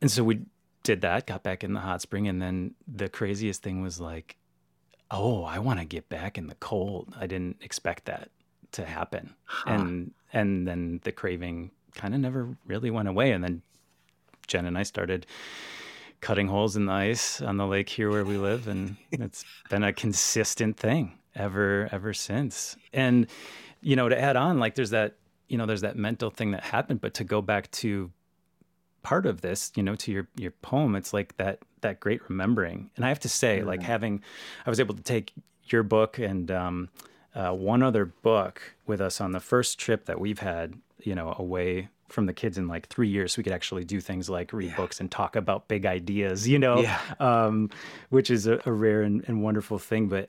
and 0.01 0.11
so 0.11 0.25
we 0.25 0.41
did 0.83 1.03
that, 1.03 1.27
got 1.27 1.43
back 1.43 1.63
in 1.63 1.75
the 1.75 1.81
hot 1.81 2.01
spring, 2.01 2.29
and 2.29 2.41
then 2.41 2.75
the 2.89 3.09
craziest 3.09 3.63
thing 3.63 3.83
was 3.83 4.01
like, 4.01 4.37
oh, 5.11 5.45
I 5.45 5.59
want 5.59 5.79
to 5.81 5.85
get 5.85 6.09
back 6.09 6.39
in 6.39 6.47
the 6.47 6.55
cold. 6.57 7.15
I 7.19 7.27
didn't 7.27 7.59
expect 7.63 8.07
that 8.07 8.31
to 8.73 8.85
happen, 8.85 9.35
and 9.67 10.13
and 10.33 10.67
then 10.67 11.01
the 11.03 11.13
craving 11.13 11.73
kind 11.95 12.15
of 12.15 12.21
never 12.21 12.57
really 12.67 12.91
went 12.91 13.09
away, 13.09 13.33
and 13.33 13.43
then 13.43 13.63
Jen 14.47 14.67
and 14.67 14.77
I 14.77 14.83
started 14.83 15.27
cutting 16.21 16.49
holes 16.49 16.77
in 16.77 16.87
the 16.87 16.93
ice 16.93 17.41
on 17.41 17.57
the 17.57 17.67
lake 17.67 17.89
here 17.89 18.11
where 18.11 18.25
we 18.25 18.37
live, 18.37 18.69
and 18.69 18.97
it's 19.13 19.45
been 19.69 19.85
a 19.85 19.93
consistent 19.93 20.77
thing 20.77 21.19
ever 21.35 21.89
ever 21.93 22.13
since. 22.13 22.77
And 22.93 23.27
you 23.81 23.97
know, 23.97 24.09
to 24.09 24.21
add 24.21 24.37
on, 24.37 24.59
like 24.59 24.75
there's 24.75 24.91
that 24.91 25.17
you 25.49 25.59
know 25.59 25.67
there's 25.67 25.83
that 25.83 25.97
mental 25.97 26.31
thing 26.31 26.53
that 26.53 26.63
happened, 26.63 27.01
but 27.01 27.15
to 27.15 27.25
go 27.25 27.41
back 27.43 27.71
to 27.73 28.11
part 29.03 29.27
of 29.27 29.41
this, 29.41 29.73
you 29.77 29.83
know, 29.83 29.95
to 29.97 30.13
your 30.13 30.29
your 30.37 30.51
poem, 30.51 30.95
it's 30.97 31.13
like 31.13 31.37
that 31.37 31.61
that 31.81 32.01
great 32.01 32.21
remembering. 32.29 32.91
And 32.97 33.05
I 33.05 33.09
have 33.09 33.21
to 33.21 33.29
say, 33.29 33.63
like 33.63 33.83
having, 33.83 34.23
I 34.67 34.71
was 34.71 34.81
able 34.81 34.95
to 34.95 35.03
take 35.03 35.33
your 35.65 35.83
book 35.83 36.19
and 36.19 36.51
um, 36.51 36.89
uh, 37.35 37.53
one 37.53 37.83
other 37.83 38.05
book 38.07 38.61
with 38.87 39.01
us 39.01 39.21
on 39.21 39.33
the 39.33 39.41
first 39.41 39.79
trip 39.79 40.07
that 40.07 40.21
we've 40.21 40.41
had, 40.41 40.75
you 41.01 41.15
know, 41.15 41.35
away 41.39 41.89
from 42.09 42.27
the 42.27 42.33
kids 42.33 42.59
in 42.59 42.67
like 42.67 42.89
three 42.89 43.09
years. 43.09 43.37
We 43.37 43.45
could 43.45 43.53
actually 43.53 43.85
do 43.85 44.01
things 44.01 44.29
like 44.29 44.53
read 44.53 44.75
books 44.77 44.99
and 44.99 45.09
talk 45.11 45.37
about 45.37 45.69
big 45.69 45.87
ideas, 45.87 46.49
you 46.49 46.59
know, 46.59 46.81
Yeah. 46.81 46.99
um, 47.21 47.71
which 48.09 48.31
is 48.31 48.47
a, 48.49 48.61
a 48.67 48.73
rare 48.73 49.03
and, 49.03 49.25
and 49.29 49.43
wonderful 49.43 49.79
thing. 49.79 50.09
But 50.09 50.29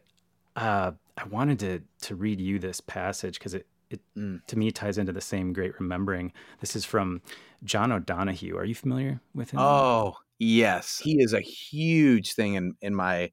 uh, 0.56 0.92
I 1.18 1.24
wanted 1.26 1.60
to 1.60 1.82
to 2.08 2.16
read 2.16 2.40
you 2.40 2.60
this 2.60 2.82
passage 2.82 3.40
because 3.40 3.54
it 3.56 3.66
it 3.90 4.00
to 4.48 4.58
me 4.58 4.72
ties 4.72 4.98
into 4.98 5.12
the 5.12 5.22
same 5.22 5.54
great 5.54 5.78
remembering. 5.80 6.34
This 6.60 6.76
is 6.76 6.86
from 6.86 7.22
John 7.64 7.92
O'Donohue. 7.92 8.56
Are 8.58 8.64
you 8.66 8.76
familiar 8.76 9.20
with 9.34 9.52
him? 9.52 9.60
Oh, 9.60 10.16
yes. 10.40 11.02
He 11.04 11.22
is 11.22 11.34
a 11.34 11.42
huge 11.42 12.34
thing 12.36 12.54
in 12.54 12.76
in 12.82 12.94
my 12.94 13.32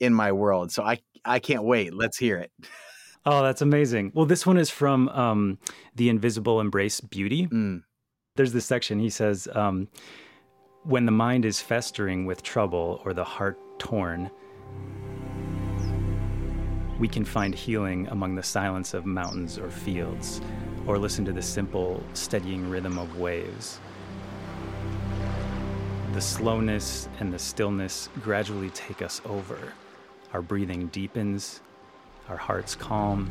in 0.00 0.14
my 0.14 0.32
world. 0.32 0.72
So 0.72 0.82
I 0.82 1.00
I 1.24 1.38
can't 1.38 1.64
wait. 1.64 1.92
Let's 1.94 2.16
hear 2.16 2.38
it. 2.38 2.50
Oh, 3.26 3.42
that's 3.42 3.62
amazing. 3.62 4.12
Well, 4.14 4.26
this 4.26 4.46
one 4.46 4.58
is 4.58 4.68
from 4.68 5.08
um, 5.08 5.58
The 5.94 6.10
Invisible 6.10 6.60
Embrace 6.60 7.00
Beauty. 7.00 7.46
Mm. 7.46 7.82
There's 8.36 8.52
this 8.52 8.66
section. 8.66 8.98
He 8.98 9.08
says, 9.08 9.48
um, 9.54 9.88
When 10.82 11.06
the 11.06 11.12
mind 11.12 11.46
is 11.46 11.60
festering 11.60 12.26
with 12.26 12.42
trouble 12.42 13.00
or 13.04 13.14
the 13.14 13.24
heart 13.24 13.58
torn, 13.78 14.30
we 16.98 17.08
can 17.08 17.24
find 17.24 17.54
healing 17.54 18.06
among 18.08 18.34
the 18.34 18.42
silence 18.42 18.92
of 18.92 19.06
mountains 19.06 19.58
or 19.58 19.70
fields, 19.70 20.42
or 20.86 20.98
listen 20.98 21.24
to 21.24 21.32
the 21.32 21.42
simple, 21.42 22.02
steadying 22.12 22.68
rhythm 22.68 22.98
of 22.98 23.18
waves. 23.18 23.80
The 26.12 26.20
slowness 26.20 27.08
and 27.20 27.32
the 27.32 27.38
stillness 27.38 28.10
gradually 28.20 28.70
take 28.70 29.00
us 29.00 29.22
over. 29.24 29.72
Our 30.32 30.42
breathing 30.42 30.88
deepens, 30.88 31.62
our 32.28 32.36
hearts 32.36 32.74
calm, 32.74 33.28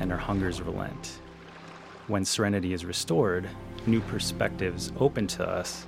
and 0.00 0.10
our 0.12 0.18
hungers 0.18 0.60
relent. 0.62 1.20
When 2.06 2.24
serenity 2.24 2.72
is 2.72 2.84
restored, 2.84 3.48
new 3.86 4.00
perspectives 4.00 4.92
open 4.98 5.26
to 5.28 5.48
us, 5.48 5.86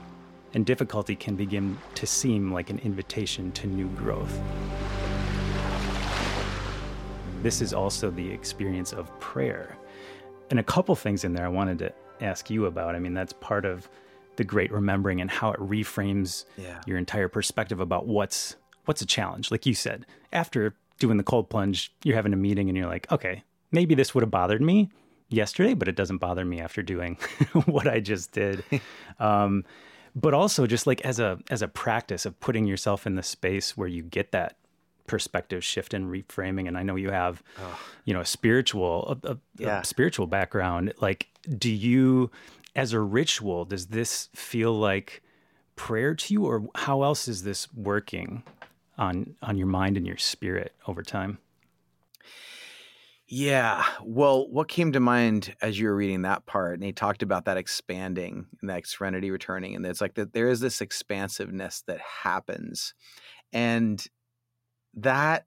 and 0.55 0.67
difficulty 0.67 1.17
can 1.17 1.35
begin 1.37 1.79
to 1.95 2.07
seem 2.07 2.53
like 2.53 2.71
an 2.71 2.79
invitation 2.81 3.53
to 3.53 3.67
new 3.67 3.89
growth. 3.89 4.41
This 7.43 7.61
is 7.61 7.73
also 7.73 8.11
the 8.11 8.31
experience 8.31 8.93
of 8.93 9.19
prayer. 9.19 9.77
And 10.51 10.61
a 10.61 10.63
couple 10.63 10.95
things 10.95 11.25
in 11.25 11.33
there 11.33 11.45
I 11.45 11.49
wanted 11.49 11.79
to 11.81 11.93
ask 12.21 12.51
you 12.51 12.67
about. 12.67 12.95
I 12.95 12.99
mean, 13.01 13.15
that's 13.15 13.33
part 13.35 13.65
of 13.65 13.89
the 14.37 14.45
great 14.45 14.71
remembering 14.71 15.21
and 15.21 15.31
how 15.31 15.51
it 15.53 15.59
reframes 15.59 16.45
Yeah. 16.57 16.81
your 16.87 16.99
entire 16.99 17.29
perspective 17.29 17.81
about 17.81 18.07
what's 18.07 18.57
what's 18.85 19.01
a 19.01 19.07
challenge. 19.07 19.51
Like 19.53 19.65
you 19.65 19.75
said, 19.75 20.07
after 20.33 20.75
doing 21.03 21.19
the 21.19 21.23
cold 21.25 21.51
plunge, 21.51 21.93
you're 22.05 22.17
having 22.17 22.33
a 22.33 22.37
meeting 22.37 22.69
and 22.71 22.79
you're 22.79 22.87
like, 22.87 23.11
okay, 23.13 23.43
maybe 23.73 23.95
this 23.95 24.15
would 24.15 24.23
have 24.23 24.31
bothered 24.31 24.63
me 24.63 24.89
yesterday, 25.29 25.75
but 25.75 25.89
it 25.89 25.97
doesn't 25.97 26.19
bother 26.19 26.45
me 26.45 26.61
after 26.61 26.81
doing 26.83 27.19
what 27.67 27.87
I 27.87 28.01
just 28.01 28.33
did. 28.33 28.65
um, 29.19 29.65
but 30.15 30.33
also 30.35 30.67
just 30.67 30.87
like 30.87 31.01
as 31.03 31.19
a 31.19 31.39
as 31.51 31.61
a 31.63 31.69
practice 31.69 32.25
of 32.27 32.39
putting 32.41 32.67
yourself 32.67 33.07
in 33.07 33.15
the 33.17 33.23
space 33.23 33.77
where 33.77 33.89
you 33.89 34.03
get 34.03 34.31
that 34.33 34.57
perspective 35.07 35.65
shift 35.65 35.95
and 35.95 36.07
reframing 36.07 36.69
and 36.69 36.79
i 36.79 36.83
know 36.83 36.95
you 36.97 37.11
have 37.11 37.43
you 38.05 38.15
know 38.15 38.21
a 38.21 38.25
spiritual 38.25 39.19
a, 39.25 39.33
a, 39.33 39.39
Yeah. 39.59 39.81
a 39.81 39.85
spiritual 39.85 40.27
background 40.29 40.95
like 41.01 41.27
do 41.59 41.71
you 41.71 42.31
as 42.77 42.93
a 42.93 43.01
ritual 43.01 43.65
does 43.65 43.87
this 43.87 44.29
feel 44.35 44.73
like 44.79 45.23
prayer 45.77 46.15
to 46.15 46.33
you 46.35 46.45
or 46.45 46.63
how 46.77 47.03
else 47.03 47.27
is 47.27 47.43
this 47.43 47.67
working 47.75 48.43
on 48.99 49.35
on 49.43 49.57
your 49.57 49.67
mind 49.67 49.97
and 49.97 50.07
your 50.07 50.19
spirit 50.19 50.75
over 50.87 51.03
time? 51.03 51.39
Yeah. 53.27 53.83
Well, 54.05 54.47
what 54.51 54.69
came 54.69 54.93
to 54.93 55.01
mind 55.01 55.55
as 55.63 55.79
you 55.79 55.87
were 55.87 55.97
reading 55.97 56.23
that 56.23 56.45
part, 56.45 56.75
and 56.75 56.85
he 56.85 56.93
talked 56.93 57.23
about 57.23 57.47
that 57.47 57.57
expanding 57.57 58.47
and 58.61 58.69
that 58.69 58.87
serenity 58.87 59.31
returning, 59.31 59.75
and 59.75 59.87
it's 59.87 60.03
like 60.03 60.15
that 60.15 60.35
there 60.35 60.49
is 60.49 60.61
this 60.61 60.83
expansiveness 60.83 61.83
that 61.87 62.01
happens, 62.01 62.93
and 63.53 64.05
that 64.95 65.47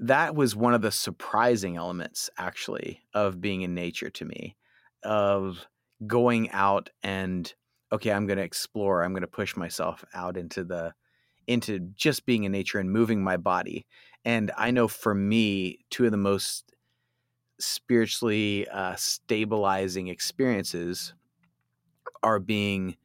that 0.00 0.34
was 0.34 0.56
one 0.56 0.74
of 0.74 0.82
the 0.82 0.92
surprising 0.92 1.76
elements 1.76 2.30
actually 2.38 3.00
of 3.14 3.40
being 3.40 3.62
in 3.62 3.74
nature 3.74 4.10
to 4.10 4.24
me 4.24 4.56
of 5.02 5.66
going 6.06 6.50
out 6.50 6.90
and 7.02 7.54
okay 7.92 8.12
i'm 8.12 8.26
going 8.26 8.38
to 8.38 8.44
explore. 8.44 9.02
I'm 9.02 9.12
going 9.12 9.22
to 9.22 9.26
push 9.28 9.56
myself 9.56 10.04
out 10.14 10.36
into 10.36 10.64
the 10.64 10.94
into 11.48 11.80
just 11.96 12.26
being 12.26 12.44
in 12.44 12.52
nature 12.52 12.78
and 12.78 12.92
moving 12.92 13.22
my 13.24 13.36
body. 13.36 13.86
And 14.24 14.52
i 14.56 14.70
know 14.70 14.88
for 14.88 15.14
me 15.14 15.78
two 15.90 16.04
of 16.04 16.10
the 16.12 16.16
most 16.16 16.72
spiritually 17.60 18.68
uh, 18.68 18.94
stabilizing 18.94 20.08
experiences 20.08 21.14
are 22.22 22.38
being 22.38 22.96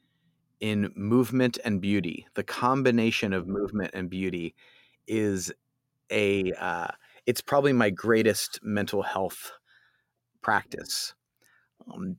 in 0.60 0.92
movement 0.96 1.58
and 1.66 1.82
beauty. 1.82 2.28
The 2.36 2.44
combination 2.44 3.34
of 3.34 3.48
movement 3.48 3.92
and 3.94 4.10
beauty 4.10 4.54
is 5.08 5.52
a 6.12 6.54
uh, 6.54 6.88
it's 7.26 7.42
probably 7.42 7.74
my 7.74 7.90
greatest 7.90 8.60
mental 8.64 9.02
health 9.04 9.52
practice. 10.42 11.16
Um, 11.92 12.18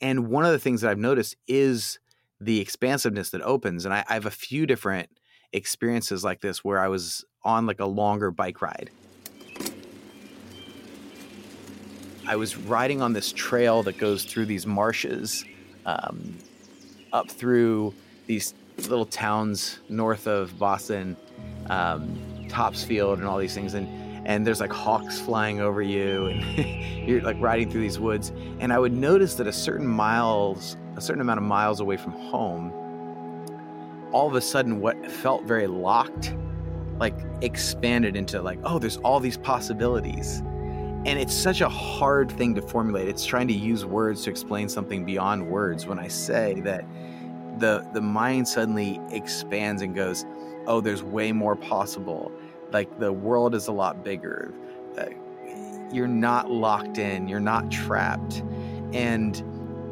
and 0.00 0.28
one 0.28 0.44
of 0.44 0.52
the 0.52 0.58
things 0.58 0.80
that 0.80 0.90
i've 0.90 0.98
noticed 0.98 1.36
is 1.48 1.98
the 2.40 2.60
expansiveness 2.60 3.30
that 3.30 3.42
opens 3.42 3.84
and 3.84 3.94
I, 3.94 4.04
I 4.08 4.14
have 4.14 4.26
a 4.26 4.30
few 4.30 4.66
different 4.66 5.08
experiences 5.54 6.22
like 6.24 6.40
this 6.40 6.62
where 6.62 6.80
i 6.80 6.88
was 6.88 7.24
on 7.44 7.66
like 7.66 7.80
a 7.80 7.86
longer 7.86 8.30
bike 8.30 8.60
ride 8.60 8.90
i 12.26 12.36
was 12.36 12.56
riding 12.56 13.00
on 13.00 13.12
this 13.12 13.32
trail 13.32 13.82
that 13.82 13.96
goes 13.98 14.24
through 14.24 14.44
these 14.44 14.66
marshes 14.66 15.44
um, 15.86 16.36
up 17.12 17.30
through 17.30 17.94
these 18.26 18.54
little 18.88 19.06
towns 19.06 19.78
north 19.88 20.26
of 20.26 20.58
boston 20.58 21.16
um, 21.70 22.18
Topsfield 22.48 23.18
and 23.18 23.26
all 23.26 23.38
these 23.38 23.54
things, 23.54 23.74
and 23.74 23.88
and 24.26 24.46
there's 24.46 24.60
like 24.60 24.72
hawks 24.72 25.20
flying 25.20 25.60
over 25.60 25.82
you, 25.82 26.26
and 26.26 27.08
you're 27.08 27.20
like 27.22 27.36
riding 27.40 27.70
through 27.70 27.82
these 27.82 27.98
woods. 27.98 28.32
And 28.60 28.72
I 28.72 28.78
would 28.78 28.92
notice 28.92 29.34
that 29.34 29.46
a 29.46 29.52
certain 29.52 29.86
miles, 29.86 30.76
a 30.96 31.00
certain 31.00 31.20
amount 31.20 31.38
of 31.38 31.44
miles 31.44 31.80
away 31.80 31.96
from 31.96 32.12
home, 32.12 32.72
all 34.14 34.28
of 34.28 34.36
a 34.36 34.40
sudden, 34.40 34.80
what 34.80 35.10
felt 35.10 35.42
very 35.42 35.66
locked, 35.66 36.34
like 36.98 37.16
expanded 37.42 38.14
into 38.14 38.40
like, 38.40 38.60
oh, 38.62 38.78
there's 38.78 38.98
all 38.98 39.18
these 39.18 39.36
possibilities. 39.36 40.38
And 41.04 41.18
it's 41.18 41.34
such 41.34 41.60
a 41.60 41.68
hard 41.68 42.30
thing 42.30 42.54
to 42.54 42.62
formulate. 42.62 43.08
It's 43.08 43.26
trying 43.26 43.48
to 43.48 43.54
use 43.54 43.84
words 43.84 44.22
to 44.24 44.30
explain 44.30 44.68
something 44.68 45.04
beyond 45.04 45.46
words. 45.50 45.86
When 45.86 45.98
I 45.98 46.08
say 46.08 46.60
that 46.60 46.84
the 47.58 47.86
the 47.92 48.00
mind 48.00 48.46
suddenly 48.48 49.00
expands 49.10 49.82
and 49.82 49.94
goes, 49.96 50.24
oh, 50.66 50.80
there's 50.80 51.02
way 51.02 51.32
more 51.32 51.56
possible. 51.56 52.30
Like 52.72 52.98
the 53.00 53.12
world 53.12 53.54
is 53.54 53.66
a 53.66 53.72
lot 53.72 54.04
bigger. 54.04 54.54
Uh, 54.96 55.06
you're 55.92 56.06
not 56.08 56.50
locked 56.50 56.98
in. 56.98 57.28
You're 57.28 57.40
not 57.40 57.70
trapped. 57.70 58.42
and 58.92 59.42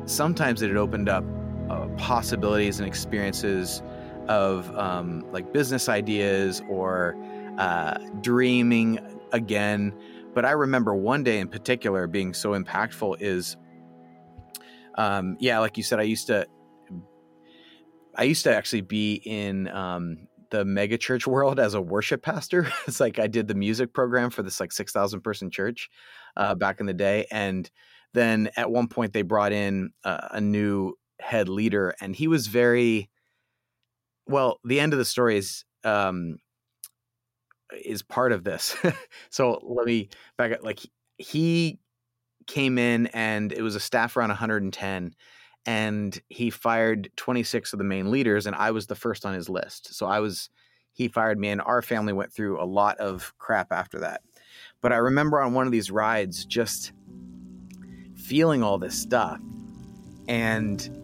sometimes 0.06 0.62
it 0.62 0.68
had 0.68 0.76
opened 0.76 1.08
up 1.08 1.24
uh, 1.70 1.86
possibilities 1.96 2.80
and 2.80 2.88
experiences 2.88 3.82
of 4.28 4.74
um, 4.76 5.24
like 5.32 5.52
business 5.52 5.88
ideas 5.88 6.62
or 6.68 7.16
uh, 7.58 7.98
dreaming 8.20 8.98
again. 9.32 9.92
But 10.34 10.44
I 10.44 10.52
remember 10.52 10.94
one 10.94 11.22
day 11.22 11.38
in 11.38 11.48
particular 11.48 12.06
being 12.06 12.32
so 12.34 12.52
impactful 12.52 13.16
is, 13.20 13.56
um, 14.96 15.36
yeah, 15.40 15.58
like 15.58 15.76
you 15.76 15.82
said, 15.82 15.98
I 15.98 16.04
used 16.04 16.26
to, 16.28 16.46
I 18.16 18.24
used 18.24 18.44
to 18.44 18.54
actually 18.54 18.82
be 18.82 19.14
in 19.14 19.68
um, 19.68 20.28
the 20.50 20.64
megachurch 20.64 21.26
world 21.26 21.58
as 21.58 21.74
a 21.74 21.80
worship 21.80 22.22
pastor. 22.22 22.70
it's 22.86 23.00
like 23.00 23.18
I 23.18 23.26
did 23.26 23.48
the 23.48 23.54
music 23.54 23.92
program 23.92 24.30
for 24.30 24.42
this 24.42 24.60
like 24.60 24.72
six 24.72 24.92
thousand 24.92 25.22
person 25.22 25.50
church 25.50 25.90
uh, 26.36 26.54
back 26.54 26.80
in 26.80 26.86
the 26.86 26.94
day, 26.94 27.26
and 27.30 27.68
then 28.14 28.50
at 28.56 28.70
one 28.70 28.88
point 28.88 29.12
they 29.12 29.22
brought 29.22 29.52
in 29.52 29.90
uh, 30.04 30.28
a 30.30 30.40
new 30.40 30.94
head 31.20 31.48
leader, 31.48 31.94
and 32.00 32.14
he 32.14 32.28
was 32.28 32.46
very 32.46 33.10
well. 34.26 34.60
The 34.64 34.80
end 34.80 34.92
of 34.92 34.98
the 34.98 35.04
story 35.04 35.36
is 35.36 35.64
um, 35.84 36.38
is 37.84 38.02
part 38.02 38.32
of 38.32 38.44
this. 38.44 38.76
so 39.30 39.60
let 39.62 39.86
me 39.86 40.08
back 40.36 40.52
up. 40.52 40.62
Like 40.62 40.80
he 41.18 41.78
came 42.46 42.78
in, 42.78 43.06
and 43.08 43.52
it 43.52 43.62
was 43.62 43.76
a 43.76 43.80
staff 43.80 44.16
around 44.16 44.30
110, 44.30 45.14
and 45.66 46.22
he 46.28 46.50
fired 46.50 47.10
26 47.16 47.72
of 47.72 47.78
the 47.78 47.84
main 47.84 48.10
leaders, 48.10 48.46
and 48.46 48.56
I 48.56 48.70
was 48.70 48.86
the 48.86 48.94
first 48.94 49.24
on 49.24 49.34
his 49.34 49.48
list. 49.48 49.94
So 49.94 50.06
I 50.06 50.20
was 50.20 50.50
he 50.92 51.08
fired 51.08 51.38
me, 51.38 51.48
and 51.48 51.62
our 51.62 51.82
family 51.82 52.12
went 52.12 52.32
through 52.32 52.60
a 52.60 52.66
lot 52.66 52.98
of 52.98 53.32
crap 53.38 53.72
after 53.72 54.00
that. 54.00 54.22
But 54.80 54.92
I 54.92 54.96
remember 54.96 55.40
on 55.40 55.54
one 55.54 55.66
of 55.66 55.72
these 55.72 55.90
rides 55.90 56.44
just 56.44 56.92
feeling 58.16 58.62
all 58.62 58.78
this 58.78 59.00
stuff 59.00 59.40
and 60.28 61.01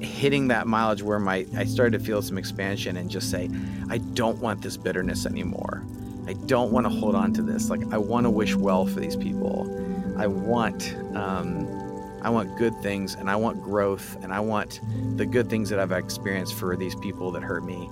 hitting 0.00 0.48
that 0.48 0.66
mileage 0.66 1.02
where 1.02 1.18
my 1.18 1.46
I 1.56 1.64
started 1.64 1.98
to 1.98 2.04
feel 2.04 2.22
some 2.22 2.38
expansion 2.38 2.96
and 2.96 3.10
just 3.10 3.30
say, 3.30 3.50
I 3.88 3.98
don't 3.98 4.38
want 4.38 4.62
this 4.62 4.76
bitterness 4.76 5.26
anymore. 5.26 5.84
I 6.26 6.34
don't 6.34 6.70
want 6.70 6.86
to 6.86 6.90
hold 6.90 7.14
on 7.14 7.32
to 7.34 7.42
this. 7.42 7.70
Like 7.70 7.82
I 7.92 7.98
want 7.98 8.24
to 8.24 8.30
wish 8.30 8.54
well 8.54 8.86
for 8.86 9.00
these 9.00 9.16
people. 9.16 9.66
I 10.18 10.26
want 10.26 10.96
um, 11.14 11.66
I 12.22 12.30
want 12.30 12.56
good 12.56 12.76
things 12.82 13.14
and 13.14 13.30
I 13.30 13.36
want 13.36 13.62
growth 13.62 14.16
and 14.22 14.32
I 14.32 14.40
want 14.40 14.80
the 15.16 15.24
good 15.26 15.48
things 15.48 15.70
that 15.70 15.78
I've 15.78 15.92
experienced 15.92 16.54
for 16.54 16.76
these 16.76 16.94
people 16.94 17.30
that 17.32 17.42
hurt 17.42 17.64
me. 17.64 17.90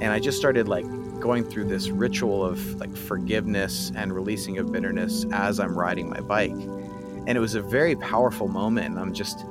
And 0.00 0.06
I 0.06 0.18
just 0.18 0.38
started 0.38 0.68
like 0.68 0.84
going 1.20 1.44
through 1.44 1.64
this 1.64 1.88
ritual 1.88 2.44
of 2.44 2.60
like 2.80 2.94
forgiveness 2.96 3.92
and 3.94 4.12
releasing 4.12 4.58
of 4.58 4.72
bitterness 4.72 5.24
as 5.32 5.60
I'm 5.60 5.78
riding 5.78 6.08
my 6.08 6.20
bike. 6.20 6.50
And 6.50 7.30
it 7.30 7.40
was 7.40 7.54
a 7.54 7.62
very 7.62 7.94
powerful 7.96 8.48
moment. 8.48 8.88
And 8.88 8.98
I'm 8.98 9.12
just 9.12 9.44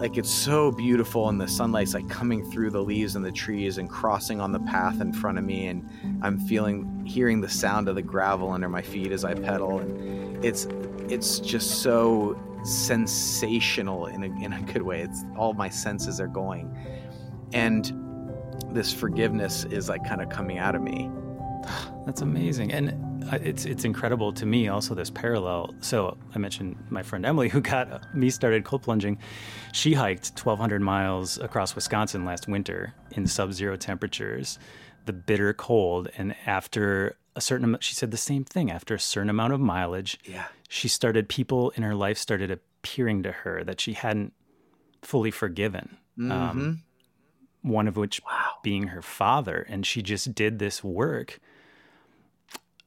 like 0.00 0.16
it's 0.16 0.30
so 0.30 0.72
beautiful 0.72 1.28
and 1.28 1.40
the 1.40 1.46
sunlight's 1.46 1.94
like 1.94 2.08
coming 2.08 2.50
through 2.50 2.70
the 2.70 2.82
leaves 2.82 3.16
and 3.16 3.24
the 3.24 3.30
trees 3.30 3.78
and 3.78 3.88
crossing 3.88 4.40
on 4.40 4.50
the 4.50 4.60
path 4.60 5.00
in 5.00 5.12
front 5.12 5.38
of 5.38 5.44
me 5.44 5.66
and 5.66 5.88
i'm 6.22 6.38
feeling 6.38 7.04
hearing 7.04 7.40
the 7.40 7.48
sound 7.48 7.88
of 7.88 7.94
the 7.94 8.02
gravel 8.02 8.50
under 8.50 8.68
my 8.68 8.82
feet 8.82 9.12
as 9.12 9.24
i 9.24 9.34
pedal 9.34 9.78
and 9.78 10.44
it's 10.44 10.66
it's 11.10 11.38
just 11.38 11.82
so 11.82 12.36
sensational 12.62 14.06
in 14.06 14.22
a, 14.22 14.44
in 14.44 14.52
a 14.52 14.62
good 14.62 14.82
way. 14.82 15.00
It's 15.00 15.24
all 15.36 15.54
my 15.54 15.68
senses 15.68 16.20
are 16.20 16.28
going. 16.28 16.76
And 17.52 17.92
this 18.72 18.92
forgiveness 18.92 19.64
is 19.64 19.88
like 19.88 20.04
kind 20.06 20.20
of 20.20 20.28
coming 20.28 20.58
out 20.58 20.74
of 20.74 20.82
me. 20.82 21.10
That's 22.06 22.22
amazing. 22.22 22.72
And 22.72 22.94
it's 23.32 23.64
it's 23.64 23.84
incredible 23.84 24.32
to 24.32 24.46
me 24.46 24.68
also 24.68 24.94
this 24.94 25.10
parallel. 25.10 25.74
So 25.80 26.16
I 26.34 26.38
mentioned 26.38 26.76
my 26.90 27.02
friend 27.02 27.24
Emily 27.24 27.48
who 27.48 27.60
got 27.60 28.14
me 28.14 28.30
started 28.30 28.64
cold 28.64 28.82
plunging. 28.82 29.18
She 29.72 29.94
hiked 29.94 30.30
1,200 30.30 30.80
miles 30.80 31.38
across 31.38 31.74
Wisconsin 31.74 32.24
last 32.24 32.48
winter 32.48 32.94
in 33.12 33.26
sub-zero 33.26 33.76
temperatures, 33.76 34.58
the 35.06 35.12
bitter 35.12 35.52
cold, 35.52 36.08
and 36.16 36.34
after 36.46 37.16
a 37.36 37.40
certain 37.40 37.64
amount, 37.64 37.84
she 37.84 37.94
said 37.94 38.10
the 38.10 38.16
same 38.16 38.44
thing. 38.44 38.70
After 38.70 38.94
a 38.94 39.00
certain 39.00 39.30
amount 39.30 39.52
of 39.52 39.60
mileage, 39.60 40.18
yeah, 40.24 40.46
she 40.68 40.88
started 40.88 41.28
people 41.28 41.70
in 41.70 41.82
her 41.82 41.94
life 41.94 42.18
started 42.18 42.50
appearing 42.50 43.22
to 43.22 43.32
her 43.32 43.64
that 43.64 43.80
she 43.80 43.92
hadn't 43.92 44.32
fully 45.02 45.30
forgiven. 45.30 45.96
Um, 46.18 46.30
mm-hmm. 46.30 46.60
Um, 46.60 46.82
one 47.62 47.88
of 47.88 47.96
which 47.96 48.22
wow. 48.24 48.52
being 48.62 48.88
her 48.88 49.02
father, 49.02 49.66
and 49.68 49.84
she 49.84 50.02
just 50.02 50.34
did 50.34 50.58
this 50.58 50.82
work 50.82 51.38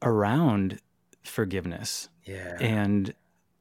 around 0.04 0.80
forgiveness. 1.22 2.08
Yeah. 2.24 2.56
And 2.60 3.14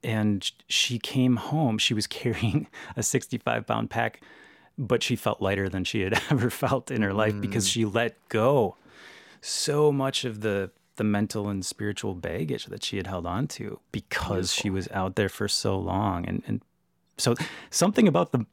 and 0.03 0.51
she 0.67 0.99
came 0.99 1.37
home. 1.37 1.77
She 1.77 1.93
was 1.93 2.07
carrying 2.21 2.67
a 2.95 3.03
65 3.03 3.65
pound 3.65 3.89
pack, 3.89 4.21
but 4.77 5.01
she 5.01 5.15
felt 5.15 5.41
lighter 5.41 5.69
than 5.69 5.83
she 5.83 6.01
had 6.01 6.21
ever 6.29 6.49
felt 6.49 6.91
in 6.91 7.01
her 7.01 7.13
life 7.13 7.33
mm. 7.33 7.41
because 7.41 7.67
she 7.67 7.85
let 7.85 8.17
go 8.29 8.75
so 9.41 9.91
much 9.91 10.23
of 10.25 10.41
the 10.41 10.71
the 10.95 11.03
mental 11.03 11.49
and 11.49 11.65
spiritual 11.65 12.13
baggage 12.13 12.67
that 12.67 12.83
she 12.83 12.97
had 12.97 13.07
held 13.07 13.25
on 13.25 13.47
to 13.47 13.79
because 13.91 14.53
Beautiful. 14.53 14.61
she 14.61 14.69
was 14.69 14.87
out 14.91 15.15
there 15.15 15.29
for 15.29 15.47
so 15.47 15.77
long 15.77 16.25
and 16.25 16.43
and 16.47 16.61
so 17.17 17.35
something 17.69 18.07
about 18.07 18.31
the 18.31 18.45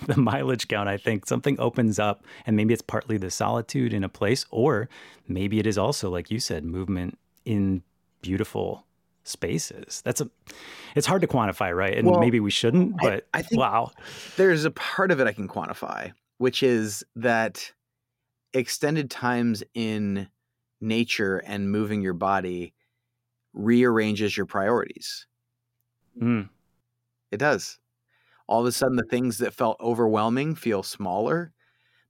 the 0.06 0.16
mileage 0.16 0.68
count 0.68 0.88
i 0.88 0.96
think 0.96 1.26
something 1.26 1.58
opens 1.60 1.98
up 1.98 2.24
and 2.46 2.56
maybe 2.56 2.72
it's 2.72 2.82
partly 2.82 3.16
the 3.16 3.30
solitude 3.30 3.92
in 3.92 4.04
a 4.04 4.08
place 4.08 4.46
or 4.50 4.88
maybe 5.26 5.58
it 5.58 5.66
is 5.66 5.76
also 5.76 6.08
like 6.08 6.30
you 6.30 6.40
said 6.40 6.64
movement 6.64 7.18
in 7.48 7.82
beautiful 8.20 8.86
spaces. 9.24 10.02
That's 10.04 10.20
a 10.20 10.30
it's 10.94 11.06
hard 11.06 11.22
to 11.22 11.26
quantify, 11.26 11.74
right? 11.74 11.96
And 11.96 12.06
well, 12.06 12.20
maybe 12.20 12.40
we 12.40 12.50
shouldn't, 12.50 12.96
but 13.00 13.26
I, 13.32 13.38
I 13.38 13.42
think 13.42 13.58
wow. 13.58 13.90
There's 14.36 14.66
a 14.66 14.70
part 14.70 15.10
of 15.10 15.18
it 15.18 15.26
I 15.26 15.32
can 15.32 15.48
quantify, 15.48 16.12
which 16.36 16.62
is 16.62 17.04
that 17.16 17.72
extended 18.52 19.10
times 19.10 19.62
in 19.74 20.28
nature 20.80 21.38
and 21.38 21.70
moving 21.70 22.02
your 22.02 22.12
body 22.12 22.74
rearranges 23.54 24.36
your 24.36 24.46
priorities. 24.46 25.26
Mm. 26.20 26.50
It 27.32 27.38
does. 27.38 27.78
All 28.46 28.60
of 28.60 28.66
a 28.66 28.72
sudden, 28.72 28.96
the 28.96 29.04
things 29.04 29.38
that 29.38 29.54
felt 29.54 29.80
overwhelming 29.80 30.54
feel 30.54 30.82
smaller. 30.82 31.52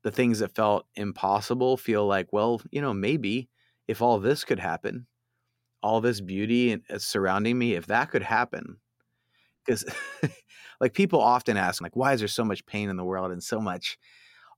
The 0.02 0.12
things 0.12 0.38
that 0.38 0.54
felt 0.54 0.86
impossible 0.94 1.76
feel 1.76 2.06
like, 2.06 2.32
well, 2.32 2.60
you 2.70 2.80
know, 2.80 2.94
maybe 2.94 3.48
if 3.88 4.00
all 4.00 4.20
this 4.20 4.44
could 4.44 4.60
happen, 4.60 5.06
all 5.82 6.00
this 6.00 6.20
beauty 6.20 6.74
uh, 6.90 6.98
surrounding 6.98 7.58
me, 7.58 7.74
if 7.74 7.86
that 7.86 8.10
could 8.10 8.22
happen, 8.22 8.78
because 9.64 9.84
like 10.80 10.94
people 10.94 11.20
often 11.20 11.56
ask, 11.56 11.82
like, 11.82 11.96
why 11.96 12.12
is 12.12 12.20
there 12.20 12.28
so 12.28 12.44
much 12.44 12.66
pain 12.66 12.90
in 12.90 12.96
the 12.96 13.04
world 13.04 13.32
and 13.32 13.42
so 13.42 13.60
much 13.60 13.98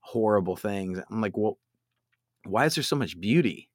horrible 0.01 0.55
things? 0.55 0.99
I'm 1.09 1.21
like, 1.21 1.37
well, 1.37 1.57
why 2.45 2.65
is 2.65 2.75
there 2.75 2.83
so 2.83 2.95
much 2.95 3.19
beauty? 3.19 3.69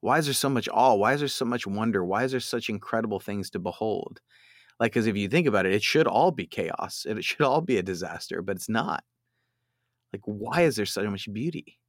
Why 0.00 0.18
is 0.18 0.26
there 0.26 0.34
so 0.34 0.48
much 0.48 0.68
awe? 0.72 0.94
Why 0.94 1.14
is 1.14 1.20
there 1.20 1.28
so 1.28 1.44
much 1.44 1.66
wonder? 1.66 2.04
Why 2.04 2.24
is 2.24 2.30
there 2.32 2.40
such 2.40 2.68
incredible 2.70 3.20
things 3.20 3.50
to 3.50 3.58
behold? 3.58 4.20
Like, 4.80 4.92
because 4.92 5.08
if 5.08 5.16
you 5.16 5.28
think 5.28 5.48
about 5.48 5.66
it, 5.66 5.74
it 5.74 5.82
should 5.82 6.06
all 6.06 6.30
be 6.32 6.46
chaos. 6.46 7.06
It 7.08 7.24
should 7.24 7.42
all 7.42 7.62
be 7.62 7.78
a 7.78 7.82
disaster, 7.82 8.42
but 8.42 8.56
it's 8.56 8.68
not. 8.68 9.04
Like, 10.12 10.22
why 10.24 10.62
is 10.62 10.76
there 10.76 10.86
so 10.86 11.08
much 11.10 11.32
beauty? 11.32 11.79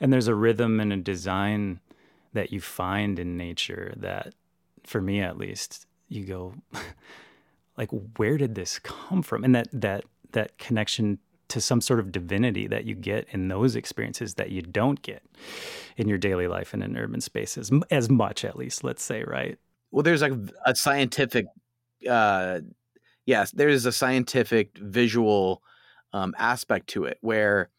And 0.00 0.12
there's 0.12 0.28
a 0.28 0.34
rhythm 0.34 0.80
and 0.80 0.92
a 0.92 0.96
design 0.96 1.80
that 2.32 2.52
you 2.52 2.60
find 2.60 3.18
in 3.18 3.36
nature 3.36 3.94
that 3.96 4.34
for 4.84 5.00
me 5.00 5.20
at 5.20 5.36
least 5.36 5.86
you 6.08 6.24
go 6.24 6.54
like 7.76 7.90
where 8.16 8.36
did 8.36 8.54
this 8.54 8.78
come 8.78 9.22
from? 9.22 9.44
And 9.44 9.54
that 9.54 9.68
that 9.72 10.04
that 10.32 10.58
connection 10.58 11.18
to 11.48 11.60
some 11.60 11.82
sort 11.82 12.00
of 12.00 12.10
divinity 12.10 12.66
that 12.66 12.84
you 12.86 12.94
get 12.94 13.26
in 13.30 13.48
those 13.48 13.76
experiences 13.76 14.34
that 14.34 14.50
you 14.50 14.62
don't 14.62 15.02
get 15.02 15.22
in 15.98 16.08
your 16.08 16.16
daily 16.16 16.46
life 16.46 16.72
and 16.72 16.82
in 16.82 16.96
urban 16.96 17.20
spaces 17.20 17.70
as 17.90 18.08
much 18.08 18.44
at 18.44 18.56
least 18.56 18.82
let's 18.84 19.02
say 19.02 19.22
right? 19.24 19.58
Well 19.90 20.02
there's 20.02 20.22
like 20.22 20.32
a 20.64 20.74
scientific 20.74 21.46
uh 22.08 22.60
yes 23.26 23.50
there's 23.52 23.84
a 23.84 23.92
scientific 23.92 24.76
visual 24.78 25.62
um, 26.14 26.34
aspect 26.38 26.88
to 26.88 27.04
it 27.04 27.18
where 27.20 27.70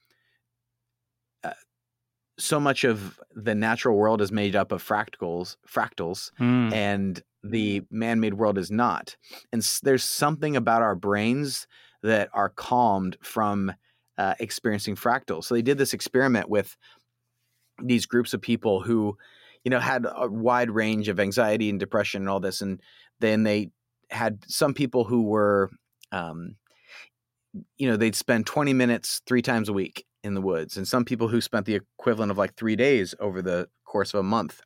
so 2.43 2.59
much 2.59 2.83
of 2.83 3.19
the 3.33 3.55
natural 3.55 3.95
world 3.95 4.21
is 4.21 4.31
made 4.31 4.55
up 4.55 4.71
of 4.71 4.83
fractals, 4.83 5.55
fractals, 5.67 6.31
mm. 6.39 6.73
and 6.73 7.23
the 7.43 7.81
man-made 7.89 8.33
world 8.33 8.57
is 8.57 8.69
not. 8.69 9.15
And 9.51 9.61
there's 9.81 10.03
something 10.03 10.55
about 10.55 10.81
our 10.81 10.95
brains 10.95 11.67
that 12.01 12.29
are 12.33 12.49
calmed 12.49 13.17
from 13.21 13.71
uh, 14.17 14.35
experiencing 14.39 14.95
fractals. 14.95 15.45
So 15.45 15.55
they 15.55 15.61
did 15.61 15.77
this 15.77 15.93
experiment 15.93 16.49
with 16.49 16.75
these 17.81 18.05
groups 18.05 18.33
of 18.33 18.41
people 18.41 18.81
who, 18.81 19.17
you 19.63 19.71
know, 19.71 19.79
had 19.79 20.05
a 20.05 20.27
wide 20.27 20.69
range 20.69 21.07
of 21.07 21.19
anxiety 21.19 21.69
and 21.69 21.79
depression 21.79 22.23
and 22.23 22.29
all 22.29 22.39
this, 22.39 22.61
and 22.61 22.81
then 23.19 23.43
they 23.43 23.71
had 24.09 24.43
some 24.47 24.73
people 24.73 25.05
who 25.05 25.23
were, 25.23 25.71
um, 26.11 26.55
you 27.77 27.89
know, 27.89 27.97
they'd 27.97 28.15
spend 28.15 28.45
20 28.45 28.73
minutes 28.73 29.21
three 29.25 29.41
times 29.41 29.69
a 29.69 29.73
week 29.73 30.05
in 30.23 30.33
the 30.35 30.41
woods, 30.41 30.77
and 30.77 30.87
some 30.87 31.05
people 31.05 31.27
who 31.27 31.41
spent 31.41 31.65
the 31.65 31.75
equivalent 31.75 32.31
of 32.31 32.37
like 32.37 32.55
three 32.55 32.75
days 32.75 33.15
over 33.19 33.41
the 33.41 33.69
course 33.85 34.13
of 34.13 34.19
a 34.21 34.23
month. 34.23 34.61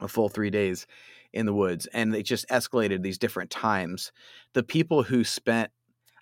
a 0.00 0.08
full 0.08 0.28
three 0.28 0.50
days 0.50 0.86
in 1.32 1.46
the 1.46 1.54
woods, 1.54 1.86
and 1.92 2.14
it 2.14 2.24
just 2.24 2.48
escalated 2.48 3.02
these 3.02 3.18
different 3.18 3.50
times. 3.50 4.12
The 4.54 4.62
people 4.62 5.02
who 5.04 5.24
spent, 5.24 5.70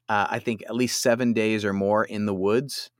uh, 0.08 0.26
I 0.30 0.38
think, 0.40 0.62
at 0.62 0.74
least 0.74 1.02
seven 1.02 1.32
days 1.32 1.64
or 1.64 1.72
more 1.72 2.04
in 2.04 2.26
the 2.26 2.34
woods, 2.34 2.90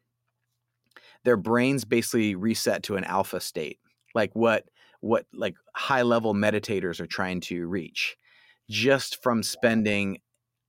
their 1.25 1.37
brains 1.37 1.85
basically 1.85 2.35
reset 2.35 2.83
to 2.85 2.97
an 2.97 3.05
alpha 3.05 3.41
state, 3.41 3.79
like 4.15 4.35
what 4.35 4.65
what 5.01 5.27
like 5.33 5.55
high 5.75 6.03
level 6.03 6.35
meditators 6.35 7.01
are 7.01 7.07
trying 7.07 7.41
to 7.41 7.67
reach, 7.67 8.17
just 8.71 9.23
from 9.23 9.43
spending 9.43 10.19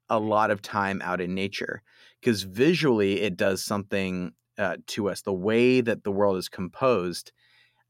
a 0.10 0.20
lot 0.20 0.52
of 0.52 0.62
time 0.62 1.02
out 1.04 1.22
in 1.22 1.36
nature. 1.36 1.82
Because 2.22 2.44
visually, 2.44 3.22
it 3.22 3.38
does 3.38 3.64
something 3.64 4.34
uh, 4.58 4.78
to 4.88 5.10
us. 5.10 5.22
The 5.22 5.34
way 5.34 5.82
that 5.82 6.04
the 6.04 6.12
world 6.12 6.38
is 6.38 6.50
composed 6.50 7.32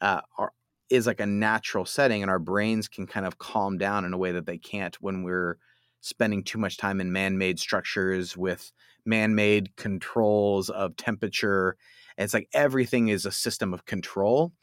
uh, 0.02 0.22
are, 0.38 0.52
is 0.90 1.08
like 1.08 1.20
a 1.20 1.26
natural 1.26 1.86
setting, 1.86 2.22
and 2.22 2.32
our 2.32 2.40
brains 2.40 2.88
can 2.88 3.08
kind 3.08 3.26
of 3.26 3.38
calm 3.38 3.78
down 3.78 4.06
in 4.06 4.14
a 4.14 4.18
way 4.18 4.32
that 4.32 4.46
they 4.46 4.58
can't 4.58 4.96
when 5.02 5.24
we're 5.24 5.58
spending 6.02 6.44
too 6.44 6.58
much 6.58 6.78
time 6.78 7.02
in 7.02 7.12
man-made 7.12 7.60
structures 7.60 8.38
with 8.38 8.72
man-made 9.06 9.76
controls 9.76 10.70
of 10.70 10.96
temperature. 10.96 11.76
And 12.18 12.24
it's 12.24 12.34
like 12.34 12.50
everything 12.54 13.10
is 13.10 13.26
a 13.26 13.32
system 13.32 13.74
of 13.74 13.86
control, 13.86 14.54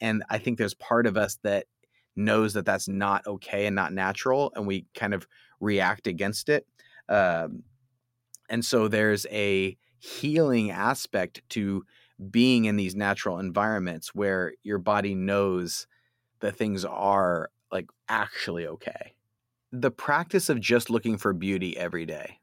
and 0.00 0.22
I 0.30 0.38
think 0.38 0.58
there's 0.58 0.74
part 0.74 1.06
of 1.06 1.16
us 1.16 1.38
that 1.42 1.66
knows 2.16 2.54
that 2.54 2.64
that's 2.64 2.88
not 2.88 3.26
okay 3.26 3.66
and 3.66 3.74
not 3.74 3.92
natural, 3.92 4.52
and 4.54 4.66
we 4.66 4.86
kind 4.94 5.14
of 5.14 5.26
react 5.60 6.06
against 6.06 6.48
it. 6.48 6.66
Um, 7.08 7.64
and 8.48 8.64
so 8.64 8.88
there's 8.88 9.26
a 9.30 9.76
healing 10.04 10.70
aspect 10.70 11.42
to 11.48 11.84
being 12.30 12.66
in 12.66 12.76
these 12.76 12.94
natural 12.94 13.38
environments 13.38 14.14
where 14.14 14.52
your 14.62 14.78
body 14.78 15.14
knows 15.14 15.86
that 16.40 16.56
things 16.56 16.84
are 16.84 17.50
like 17.72 17.86
actually 18.08 18.66
okay. 18.66 19.14
The 19.72 19.90
practice 19.90 20.48
of 20.48 20.60
just 20.60 20.90
looking 20.90 21.16
for 21.18 21.32
beauty 21.32 21.76
every 21.76 22.06
day 22.06 22.40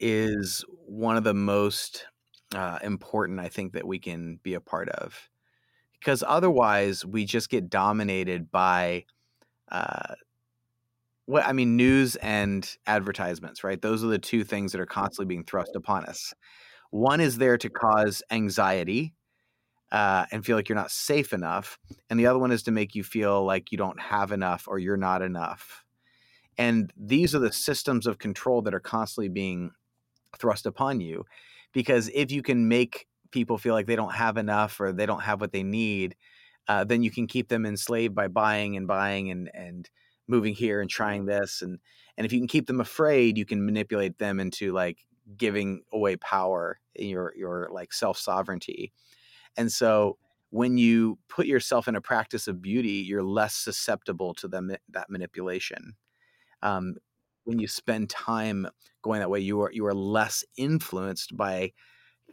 is 0.00 0.64
one 0.86 1.16
of 1.16 1.24
the 1.24 1.34
most 1.34 2.06
uh, 2.54 2.78
important, 2.82 3.40
I 3.40 3.48
think, 3.48 3.72
that 3.72 3.86
we 3.86 3.98
can 3.98 4.38
be 4.42 4.54
a 4.54 4.60
part 4.60 4.88
of. 4.88 5.28
Because 5.98 6.22
otherwise, 6.26 7.04
we 7.04 7.24
just 7.24 7.50
get 7.50 7.70
dominated 7.70 8.50
by 8.50 9.04
uh, 9.70 10.14
what 11.26 11.44
I 11.44 11.52
mean, 11.52 11.76
news 11.76 12.16
and 12.16 12.68
advertisements, 12.86 13.62
right? 13.62 13.80
Those 13.80 14.02
are 14.02 14.08
the 14.08 14.18
two 14.18 14.44
things 14.44 14.72
that 14.72 14.80
are 14.80 14.86
constantly 14.86 15.26
being 15.26 15.44
thrust 15.44 15.74
upon 15.74 16.04
us. 16.06 16.32
One 16.90 17.20
is 17.20 17.38
there 17.38 17.58
to 17.58 17.68
cause 17.68 18.22
anxiety 18.30 19.12
uh, 19.92 20.26
and 20.30 20.44
feel 20.44 20.56
like 20.56 20.68
you're 20.68 20.76
not 20.76 20.90
safe 20.90 21.32
enough, 21.32 21.78
and 22.08 22.18
the 22.18 22.26
other 22.26 22.38
one 22.38 22.52
is 22.52 22.62
to 22.64 22.70
make 22.70 22.94
you 22.94 23.04
feel 23.04 23.44
like 23.44 23.72
you 23.72 23.78
don't 23.78 24.00
have 24.00 24.32
enough 24.32 24.66
or 24.68 24.78
you're 24.78 24.96
not 24.96 25.20
enough. 25.20 25.84
And 26.58 26.92
these 26.96 27.34
are 27.34 27.40
the 27.40 27.52
systems 27.52 28.06
of 28.06 28.18
control 28.18 28.62
that 28.62 28.74
are 28.74 28.80
constantly 28.80 29.28
being 29.28 29.72
thrust 30.38 30.64
upon 30.64 31.00
you, 31.00 31.24
because 31.72 32.08
if 32.14 32.30
you 32.30 32.42
can 32.42 32.68
make 32.68 33.06
people 33.30 33.58
feel 33.58 33.74
like 33.74 33.86
they 33.86 33.96
don't 33.96 34.14
have 34.14 34.36
enough 34.36 34.80
or 34.80 34.92
they 34.92 35.06
don't 35.06 35.22
have 35.22 35.40
what 35.40 35.52
they 35.52 35.62
need, 35.62 36.14
uh, 36.68 36.84
then 36.84 37.02
you 37.02 37.10
can 37.10 37.26
keep 37.26 37.48
them 37.48 37.66
enslaved 37.66 38.14
by 38.14 38.28
buying 38.28 38.76
and 38.76 38.86
buying 38.86 39.30
and 39.30 39.50
and 39.54 39.90
moving 40.28 40.54
here 40.54 40.80
and 40.80 40.90
trying 40.90 41.26
this 41.26 41.62
and 41.62 41.78
and 42.16 42.24
if 42.24 42.32
you 42.32 42.38
can 42.38 42.48
keep 42.48 42.66
them 42.66 42.80
afraid 42.80 43.38
you 43.38 43.44
can 43.44 43.64
manipulate 43.64 44.18
them 44.18 44.40
into 44.40 44.72
like 44.72 45.06
giving 45.36 45.82
away 45.92 46.16
power 46.16 46.78
in 46.94 47.08
your 47.08 47.32
your 47.36 47.68
like 47.72 47.92
self 47.92 48.18
sovereignty 48.18 48.92
and 49.56 49.72
so 49.72 50.18
when 50.50 50.78
you 50.78 51.18
put 51.28 51.46
yourself 51.46 51.88
in 51.88 51.96
a 51.96 52.00
practice 52.00 52.46
of 52.48 52.62
beauty 52.62 53.04
you're 53.06 53.22
less 53.22 53.54
susceptible 53.54 54.34
to 54.34 54.48
them 54.48 54.72
that 54.88 55.10
manipulation. 55.10 55.94
Um, 56.62 56.94
when 57.44 57.58
you 57.58 57.68
spend 57.68 58.10
time 58.10 58.66
going 59.02 59.20
that 59.20 59.30
way 59.30 59.40
you 59.40 59.60
are 59.60 59.70
you 59.72 59.86
are 59.86 59.94
less 59.94 60.44
influenced 60.56 61.36
by 61.36 61.72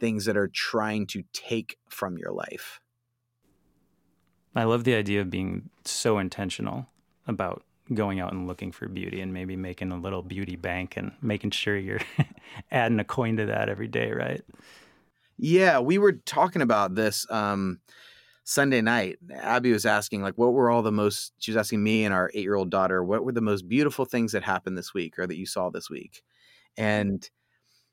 things 0.00 0.24
that 0.24 0.36
are 0.36 0.48
trying 0.48 1.06
to 1.06 1.22
take 1.32 1.76
from 1.88 2.18
your 2.18 2.32
life. 2.32 2.80
I 4.56 4.64
love 4.64 4.84
the 4.84 4.94
idea 4.94 5.20
of 5.20 5.30
being 5.30 5.70
so 5.84 6.18
intentional 6.18 6.86
about 7.26 7.64
going 7.92 8.20
out 8.20 8.32
and 8.32 8.46
looking 8.46 8.72
for 8.72 8.88
beauty 8.88 9.20
and 9.20 9.32
maybe 9.32 9.56
making 9.56 9.92
a 9.92 9.98
little 9.98 10.22
beauty 10.22 10.56
bank 10.56 10.96
and 10.96 11.12
making 11.20 11.50
sure 11.50 11.76
you're 11.76 12.00
adding 12.70 12.98
a 12.98 13.04
coin 13.04 13.36
to 13.36 13.46
that 13.46 13.68
every 13.68 13.88
day, 13.88 14.10
right? 14.12 14.42
Yeah, 15.36 15.80
we 15.80 15.98
were 15.98 16.12
talking 16.12 16.62
about 16.62 16.94
this 16.94 17.26
um, 17.30 17.80
Sunday 18.44 18.80
night. 18.80 19.18
Abby 19.34 19.72
was 19.72 19.84
asking, 19.84 20.22
like, 20.22 20.38
what 20.38 20.52
were 20.52 20.70
all 20.70 20.82
the 20.82 20.92
most, 20.92 21.32
she 21.38 21.50
was 21.50 21.56
asking 21.56 21.82
me 21.82 22.04
and 22.04 22.14
our 22.14 22.30
eight 22.32 22.42
year 22.42 22.54
old 22.54 22.70
daughter, 22.70 23.04
what 23.04 23.24
were 23.24 23.32
the 23.32 23.40
most 23.40 23.68
beautiful 23.68 24.04
things 24.04 24.32
that 24.32 24.44
happened 24.44 24.78
this 24.78 24.94
week 24.94 25.18
or 25.18 25.26
that 25.26 25.36
you 25.36 25.46
saw 25.46 25.70
this 25.70 25.90
week? 25.90 26.22
And 26.76 27.28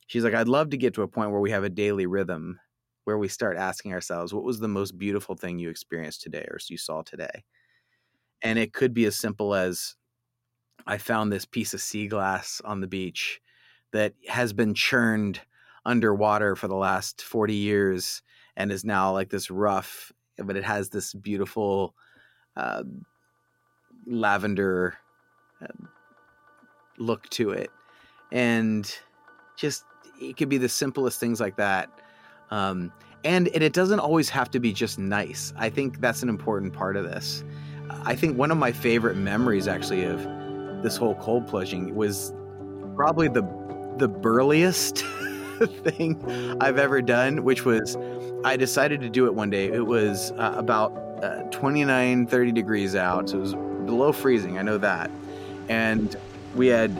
she's 0.08 0.24
like, 0.24 0.34
I'd 0.34 0.48
love 0.48 0.70
to 0.70 0.78
get 0.78 0.94
to 0.94 1.02
a 1.02 1.08
point 1.08 1.32
where 1.32 1.42
we 1.42 1.52
have 1.52 1.64
a 1.64 1.70
daily 1.70 2.06
rhythm 2.06 2.60
where 3.06 3.18
we 3.18 3.28
start 3.28 3.58
asking 3.58 3.94
ourselves, 3.94 4.34
what 4.34 4.44
was 4.44 4.60
the 4.60 4.68
most 4.68 4.98
beautiful 4.98 5.36
thing 5.36 5.58
you 5.58 5.70
experienced 5.70 6.22
today 6.22 6.46
or 6.50 6.60
you 6.70 6.78
saw 6.78 7.02
today? 7.02 7.44
And 8.42 8.58
it 8.58 8.74
could 8.74 8.94
be 8.94 9.06
as 9.06 9.16
simple 9.16 9.54
as 9.54 9.96
I 10.88 10.98
found 10.98 11.32
this 11.32 11.46
piece 11.46 11.74
of 11.74 11.82
sea 11.82 12.08
glass 12.08 12.62
on 12.66 12.82
the 12.82 12.88
beach 12.88 13.40
that 13.92 14.14
has 14.28 14.54
been 14.54 14.74
churned 14.74 15.40
underwater 15.86 16.56
for 16.56 16.68
the 16.68 16.76
last 16.76 17.22
40 17.22 17.54
years 17.54 18.22
and 18.56 18.72
is 18.72 18.84
now 18.86 19.12
like 19.12 19.30
this 19.30 19.50
rough, 19.50 20.12
but 20.38 20.56
it 20.56 20.64
has 20.64 20.90
this 20.90 21.14
beautiful 21.14 21.96
uh, 22.56 22.84
lavender 24.06 24.96
uh, 25.62 25.86
look 26.98 27.30
to 27.30 27.52
it. 27.52 27.70
And 28.32 28.94
just, 29.58 29.84
it 30.22 30.38
could 30.38 30.50
be 30.50 30.58
the 30.58 30.70
simplest 30.70 31.20
things 31.20 31.40
like 31.40 31.58
that. 31.58 31.90
Um, 32.50 32.92
and, 33.24 33.48
and 33.50 33.64
it 33.64 33.74
doesn't 33.74 34.00
always 34.00 34.30
have 34.30 34.50
to 34.52 34.60
be 34.60 34.74
just 34.74 34.98
nice. 34.98 35.54
I 35.58 35.70
think 35.70 36.02
that's 36.02 36.24
an 36.24 36.30
important 36.30 36.74
part 36.74 36.96
of 36.96 37.04
this. 37.04 37.44
I 38.06 38.16
think 38.16 38.38
one 38.38 38.52
of 38.52 38.58
my 38.58 38.72
favorite 38.72 39.16
memories 39.16 39.68
actually 39.68 40.04
of 40.06 40.22
this 40.84 40.98
whole 40.98 41.16
cold 41.16 41.48
plunging 41.48 41.96
was 41.96 42.34
probably 42.96 43.28
the 43.28 43.44
the 43.98 44.08
burliest 44.08 45.00
thing 45.84 46.58
I've 46.60 46.78
ever 46.78 47.02
done, 47.02 47.44
which 47.44 47.66
was 47.66 47.98
I 48.44 48.58
decided 48.58 49.02
to 49.02 49.10
do 49.10 49.28
it 49.28 49.36
one 49.36 49.50
day. 49.50 49.68
It 49.68 49.86
was 49.86 50.32
uh, 50.32 50.56
about 50.58 50.92
uh, 51.22 51.44
29, 51.52 52.26
30 52.26 52.52
degrees 52.52 52.96
out. 52.96 53.30
So 53.30 53.38
it 53.38 53.42
was 53.42 53.54
below 53.54 54.12
freezing. 54.12 54.58
I 54.58 54.64
know 54.64 54.80
that. 54.80 55.12
And 55.70 56.16
we 56.56 56.68
had 56.68 56.92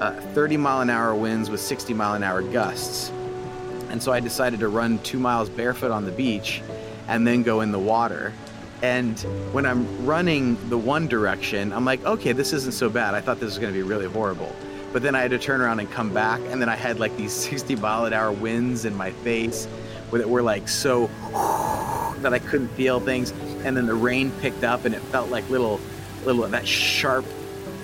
uh, 0.00 0.12
30 0.34 0.58
mile 0.58 0.82
an 0.82 0.90
hour 0.90 1.14
winds 1.14 1.48
with 1.48 1.60
60 1.60 1.94
mile 1.94 2.14
an 2.14 2.22
hour 2.22 2.42
gusts. 2.42 3.10
And 3.88 4.02
so 4.02 4.12
I 4.12 4.20
decided 4.20 4.60
to 4.60 4.68
run 4.68 4.98
two 4.98 5.18
miles 5.18 5.48
barefoot 5.48 5.90
on 5.90 6.04
the 6.04 6.10
beach 6.10 6.62
and 7.08 7.26
then 7.26 7.42
go 7.42 7.60
in 7.62 7.72
the 7.72 7.78
water. 7.78 8.32
And 8.84 9.18
when 9.54 9.64
I'm 9.64 10.04
running 10.04 10.58
the 10.68 10.76
one 10.76 11.08
direction, 11.08 11.72
I'm 11.72 11.86
like, 11.86 12.04
okay, 12.04 12.32
this 12.32 12.52
isn't 12.52 12.74
so 12.74 12.90
bad. 12.90 13.14
I 13.14 13.22
thought 13.22 13.40
this 13.40 13.46
was 13.46 13.58
going 13.58 13.72
to 13.72 13.78
be 13.78 13.82
really 13.82 14.04
horrible. 14.04 14.54
But 14.92 15.00
then 15.00 15.14
I 15.14 15.22
had 15.22 15.30
to 15.30 15.38
turn 15.38 15.62
around 15.62 15.80
and 15.80 15.90
come 15.90 16.12
back, 16.12 16.38
and 16.50 16.60
then 16.60 16.68
I 16.68 16.76
had 16.76 17.00
like 17.00 17.16
these 17.16 17.32
60 17.50 17.76
mile 17.76 18.04
an 18.04 18.12
hour 18.12 18.30
winds 18.30 18.84
in 18.84 18.94
my 18.94 19.10
face 19.10 19.66
that 20.12 20.28
were 20.28 20.42
like 20.42 20.68
so 20.68 21.06
that 22.18 22.34
I 22.34 22.38
couldn't 22.38 22.68
feel 22.68 23.00
things. 23.00 23.30
And 23.64 23.74
then 23.74 23.86
the 23.86 23.94
rain 23.94 24.30
picked 24.42 24.64
up, 24.64 24.84
and 24.84 24.94
it 24.94 25.00
felt 25.00 25.30
like 25.30 25.48
little, 25.48 25.80
little 26.26 26.46
that 26.46 26.68
sharp 26.68 27.24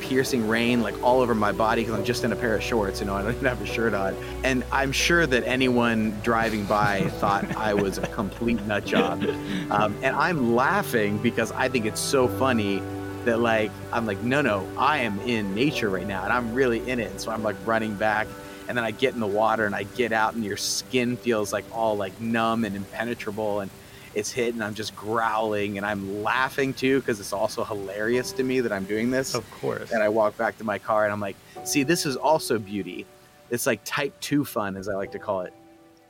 piercing 0.01 0.49
rain 0.49 0.81
like 0.81 1.01
all 1.03 1.21
over 1.21 1.35
my 1.35 1.53
body 1.53 1.83
because 1.83 1.99
I'm 1.99 2.05
just 2.05 2.25
in 2.25 2.33
a 2.33 2.37
pair 2.37 2.55
of 2.55 2.63
shorts, 2.63 3.01
you 3.01 3.07
know, 3.07 3.15
I 3.15 3.23
don't 3.23 3.33
even 3.33 3.45
have 3.47 3.61
a 3.61 3.67
shirt 3.67 3.95
on. 3.95 4.17
And 4.45 4.65
I'm 4.73 4.93
sure 4.93 5.27
that 5.27 5.45
anyone 5.45 6.19
driving 6.23 6.65
by 6.65 7.09
thought 7.21 7.57
I 7.57 7.75
was 7.75 7.99
a 7.99 8.07
complete 8.09 8.61
nut 8.67 8.85
job. 8.85 9.23
Um, 9.71 9.97
and 10.03 10.17
I'm 10.17 10.55
laughing 10.55 11.19
because 11.19 11.53
I 11.53 11.69
think 11.69 11.87
it's 11.87 12.01
so 12.01 12.29
funny 12.29 12.83
that 13.25 13.41
like 13.41 13.71
I'm 13.93 14.07
like, 14.07 14.23
no, 14.23 14.41
no, 14.41 14.67
I 14.79 14.99
am 14.99 15.21
in 15.21 15.55
nature 15.55 15.91
right 15.91 16.07
now 16.07 16.25
and 16.25 16.33
I'm 16.33 16.55
really 16.55 16.89
in 16.89 17.01
it. 17.01 17.11
And 17.11 17.21
so 17.21 17.31
I'm 17.31 17.43
like 17.43 17.57
running 17.67 17.95
back 17.95 18.27
and 18.69 18.77
then 18.77 18.85
I 18.85 18.93
get 18.93 19.15
in 19.15 19.21
the 19.21 19.27
water 19.27 19.67
and 19.67 19.75
I 19.75 19.83
get 19.83 20.13
out 20.13 20.35
and 20.35 20.45
your 20.45 20.57
skin 20.57 21.17
feels 21.17 21.53
like 21.53 21.65
all 21.73 21.97
like 21.97 22.19
numb 22.21 22.65
and 22.65 22.77
impenetrable 22.77 23.61
and 23.61 23.71
it's 24.15 24.31
hit 24.31 24.55
and 24.55 24.63
I'm 24.63 24.75
just 24.75 24.95
growling 24.97 25.77
and 25.77 25.87
I'm 25.87 26.23
laughing 26.23 26.75
too 26.75 27.01
because 27.01 27.21
it's 27.21 27.33
also 27.33 27.65
hilarious 27.65 28.33
to 28.33 28.43
me 28.43 28.61
that 28.61 28.73
I'm 28.73 28.85
doing 28.85 29.11
this. 29.11 29.35
Of 29.35 29.49
course. 29.51 29.93
And 29.93 30.03
I 30.03 30.09
walk 30.09 30.37
back 30.37 30.59
to 30.59 30.65
my 30.65 30.79
car 30.79 31.05
and 31.05 31.13
I'm 31.13 31.21
like, 31.21 31.37
see, 31.65 31.83
this 31.83 32.07
is 32.07 32.17
also 32.17 32.59
beauty. 32.59 33.07
It's 33.51 33.67
like 33.67 33.81
type 33.85 34.19
two 34.21 34.45
fun, 34.45 34.77
as 34.77 34.89
I 34.89 34.95
like 34.95 35.13
to 35.13 35.19
call 35.19 35.43
it. 35.43 35.53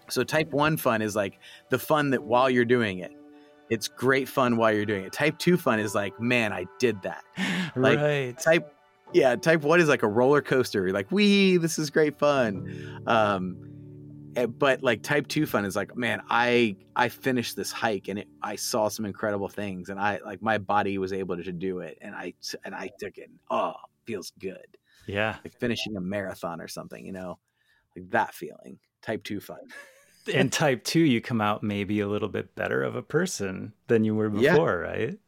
So 0.08 0.24
type 0.24 0.50
one 0.50 0.76
fun 0.76 1.02
is 1.02 1.14
like 1.14 1.38
the 1.68 1.78
fun 1.78 2.10
that 2.10 2.22
while 2.22 2.50
you're 2.50 2.64
doing 2.64 2.98
it, 2.98 3.12
it's 3.68 3.86
great 3.86 4.28
fun 4.28 4.56
while 4.56 4.72
you're 4.72 4.86
doing 4.86 5.04
it. 5.04 5.12
Type 5.12 5.38
two 5.38 5.56
fun 5.56 5.78
is 5.78 5.94
like, 5.94 6.18
man, 6.20 6.52
I 6.52 6.66
did 6.78 7.00
that. 7.02 7.24
Like 7.76 7.98
right. 7.98 8.36
type 8.36 8.74
yeah, 9.12 9.36
type 9.36 9.62
one 9.62 9.80
is 9.80 9.88
like 9.88 10.02
a 10.02 10.08
roller 10.08 10.42
coaster. 10.42 10.82
You're 10.82 10.92
like, 10.92 11.10
wee, 11.12 11.56
this 11.56 11.78
is 11.78 11.88
great 11.88 12.18
fun. 12.18 13.02
Um, 13.06 13.69
Eh, 14.36 14.46
but 14.46 14.82
like 14.82 15.02
type 15.02 15.26
2 15.26 15.44
fun 15.44 15.64
is 15.64 15.74
like 15.74 15.96
man 15.96 16.22
i 16.30 16.76
i 16.94 17.08
finished 17.08 17.56
this 17.56 17.72
hike 17.72 18.06
and 18.08 18.20
it, 18.20 18.28
i 18.42 18.54
saw 18.54 18.88
some 18.88 19.04
incredible 19.04 19.48
things 19.48 19.88
and 19.88 19.98
i 19.98 20.20
like 20.24 20.40
my 20.40 20.56
body 20.56 20.98
was 20.98 21.12
able 21.12 21.36
to 21.36 21.52
do 21.52 21.80
it 21.80 21.98
and 22.00 22.14
i 22.14 22.32
and 22.64 22.74
i 22.74 22.88
took 23.00 23.18
it 23.18 23.28
oh 23.50 23.74
feels 24.10 24.32
good. 24.38 24.76
Yeah. 25.06 25.36
Like 25.44 25.58
finishing 25.58 25.96
a 25.96 26.00
marathon 26.00 26.60
or 26.60 26.68
something 26.68 27.04
you 27.04 27.12
know? 27.12 27.38
Like 27.96 28.10
that 28.10 28.34
feeling. 28.34 28.78
Type 29.02 29.22
2 29.24 29.40
fun. 29.40 29.58
And 30.34 30.52
type 30.52 30.84
2 30.84 31.00
you 31.00 31.20
come 31.20 31.40
out 31.40 31.62
maybe 31.62 32.00
a 32.00 32.08
little 32.08 32.28
bit 32.28 32.54
better 32.54 32.82
of 32.82 32.94
a 32.94 33.02
person 33.02 33.72
than 33.86 34.04
you 34.04 34.14
were 34.14 34.28
before 34.28 34.84
yeah. 34.84 34.90
right 34.90 35.18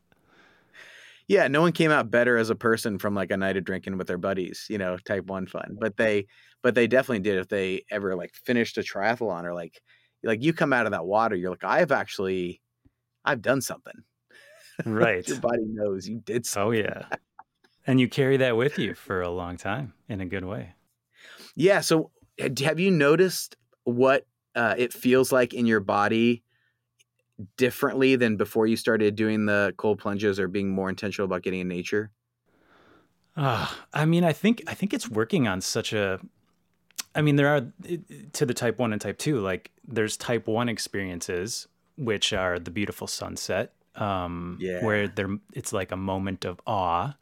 yeah 1.29 1.49
no 1.49 1.61
one 1.61 1.73
came 1.73 1.91
out 1.91 2.11
better 2.11 2.37
as 2.37 2.51
a 2.51 2.55
person 2.55 2.99
from 2.99 3.15
like 3.15 3.31
a 3.31 3.37
night 3.37 3.57
of 3.57 3.65
drinking 3.65 3.97
with 3.99 4.07
their 4.07 4.19
buddies 4.19 4.67
you 4.69 4.79
know 4.79 4.97
type 5.07 5.27
1 5.27 5.47
fun 5.47 5.77
but 5.81 5.97
they 5.97 6.27
but 6.63 6.75
they 6.75 6.87
definitely 6.87 7.23
did 7.23 7.39
if 7.39 7.49
they 7.49 7.85
ever 7.91 8.15
like 8.17 8.33
finished 8.35 8.79
a 8.79 8.83
triathlon 8.83 9.45
or 9.45 9.55
like 9.55 9.81
like 10.23 10.43
you 10.43 10.53
come 10.53 10.73
out 10.73 10.87
of 10.87 10.93
that 10.93 11.07
water 11.07 11.37
you're 11.37 11.51
like 11.51 11.65
i've 11.65 11.93
actually 11.93 12.61
i've 13.25 13.43
done 13.43 13.61
something. 13.61 13.95
Right. 14.87 15.29
your 15.29 15.39
body 15.39 15.65
knows 15.67 16.09
you 16.09 16.21
did 16.25 16.47
something. 16.47 16.69
oh 16.69 16.71
yeah. 16.71 17.05
And 17.87 18.01
you 18.01 18.09
carry 18.09 18.39
that 18.39 18.57
with 18.57 18.79
you 18.79 18.95
for 18.95 19.21
a 19.21 19.29
long 19.29 19.59
time 19.59 19.93
in 20.09 20.23
a 20.23 20.27
good 20.27 20.45
way. 20.47 20.75
Yeah 21.55 21.81
so 21.81 22.11
have 22.65 22.81
you 22.81 22.91
noticed 22.91 23.57
what 23.85 24.27
uh, 24.55 24.75
it 24.79 24.93
feels 24.93 25.31
like 25.31 25.53
in 25.53 25.67
your 25.67 25.81
body 25.81 26.43
differently 27.57 28.17
than 28.17 28.37
before 28.37 28.67
you 28.67 28.77
started 28.77 29.17
doing 29.17 29.47
the 29.47 29.75
cold 29.77 29.99
plunges 29.99 30.39
or 30.39 30.49
being 30.49 30.71
more 30.71 30.89
intentional 30.89 31.25
about 31.25 31.43
getting 31.43 31.61
in 31.61 31.69
nature 31.69 32.11
uh, 33.37 33.69
i 33.93 34.05
mean 34.05 34.25
i 34.25 34.33
think 34.33 34.63
i 34.67 34.75
think 34.75 34.93
it's 34.93 35.09
working 35.09 35.47
on 35.49 35.61
such 35.61 35.93
a 35.93 36.21
I 37.15 37.23
mean, 37.23 37.37
there 37.37 37.49
are 37.49 37.67
to 38.33 38.47
the 38.47 38.55
type 38.55 38.79
one 38.79 38.93
and 38.93 39.01
type 39.01 39.19
two. 39.19 39.41
Like, 39.41 39.71
there's 39.87 40.17
type 40.17 40.47
one 40.47 40.69
experiences, 40.69 41.69
which 41.97 42.33
are 42.33 42.59
the 42.59 42.71
beautiful 42.71 43.07
sunset, 43.07 43.73
um, 43.97 44.59
yeah. 44.61 44.85
where 44.85 45.09
there 45.09 45.29
it's 45.53 45.73
like 45.73 45.93
a 45.93 45.97
moment 45.97 46.45
of 46.45 46.61
awe. 46.67 47.15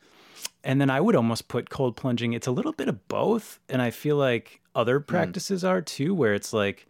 And 0.62 0.80
then 0.80 0.90
I 0.90 1.00
would 1.00 1.16
almost 1.16 1.48
put 1.48 1.70
cold 1.70 1.96
plunging. 1.96 2.34
It's 2.34 2.46
a 2.46 2.52
little 2.52 2.72
bit 2.72 2.88
of 2.88 3.08
both, 3.08 3.58
and 3.68 3.82
I 3.82 3.90
feel 3.90 4.16
like 4.16 4.60
other 4.74 4.98
hmm. 4.98 5.06
practices 5.06 5.64
mm. 5.64 5.68
are 5.68 5.82
too, 5.82 6.14
where 6.14 6.34
it's 6.34 6.52
like 6.52 6.86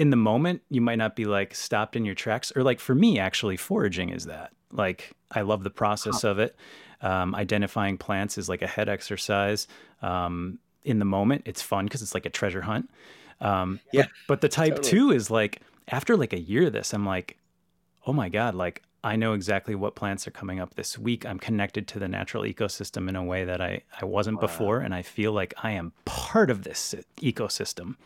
in 0.00 0.08
the 0.08 0.16
moment 0.16 0.62
you 0.70 0.80
might 0.80 0.96
not 0.96 1.14
be 1.14 1.26
like 1.26 1.54
stopped 1.54 1.94
in 1.94 2.06
your 2.06 2.14
tracks, 2.14 2.50
or 2.56 2.62
like 2.62 2.80
for 2.80 2.94
me, 2.94 3.18
actually, 3.18 3.58
foraging 3.58 4.08
is 4.08 4.24
that. 4.24 4.50
Like, 4.72 5.12
I 5.30 5.42
love 5.42 5.62
the 5.62 5.70
process 5.70 6.24
of 6.24 6.38
it. 6.38 6.56
Um, 7.02 7.34
identifying 7.34 7.98
plants 7.98 8.38
is 8.38 8.48
like 8.48 8.62
a 8.62 8.66
head 8.66 8.88
exercise. 8.88 9.68
Um, 10.00 10.58
in 10.84 11.00
the 11.00 11.04
moment, 11.04 11.42
it's 11.44 11.60
fun 11.60 11.84
because 11.84 12.00
it's 12.00 12.14
like 12.14 12.24
a 12.24 12.30
treasure 12.30 12.62
hunt. 12.62 12.88
Um, 13.42 13.78
yeah. 13.92 14.04
But, 14.04 14.10
but 14.28 14.40
the 14.40 14.48
type 14.48 14.76
totally. 14.76 14.90
two 14.90 15.10
is 15.10 15.30
like 15.30 15.60
after 15.88 16.16
like 16.16 16.32
a 16.32 16.40
year 16.40 16.68
of 16.68 16.72
this, 16.72 16.94
I'm 16.94 17.04
like, 17.04 17.36
oh 18.06 18.14
my 18.14 18.30
god, 18.30 18.54
like 18.54 18.82
I 19.02 19.16
know 19.16 19.32
exactly 19.32 19.74
what 19.74 19.94
plants 19.94 20.26
are 20.26 20.30
coming 20.30 20.60
up 20.60 20.74
this 20.74 20.98
week. 20.98 21.24
I'm 21.24 21.38
connected 21.38 21.88
to 21.88 21.98
the 21.98 22.08
natural 22.08 22.42
ecosystem 22.42 23.08
in 23.08 23.16
a 23.16 23.24
way 23.24 23.44
that 23.44 23.60
I, 23.60 23.82
I 24.00 24.04
wasn't 24.04 24.36
wow. 24.36 24.42
before. 24.42 24.80
And 24.80 24.94
I 24.94 25.02
feel 25.02 25.32
like 25.32 25.54
I 25.62 25.72
am 25.72 25.92
part 26.04 26.50
of 26.50 26.62
this 26.62 26.94
ecosystem. 27.16 27.96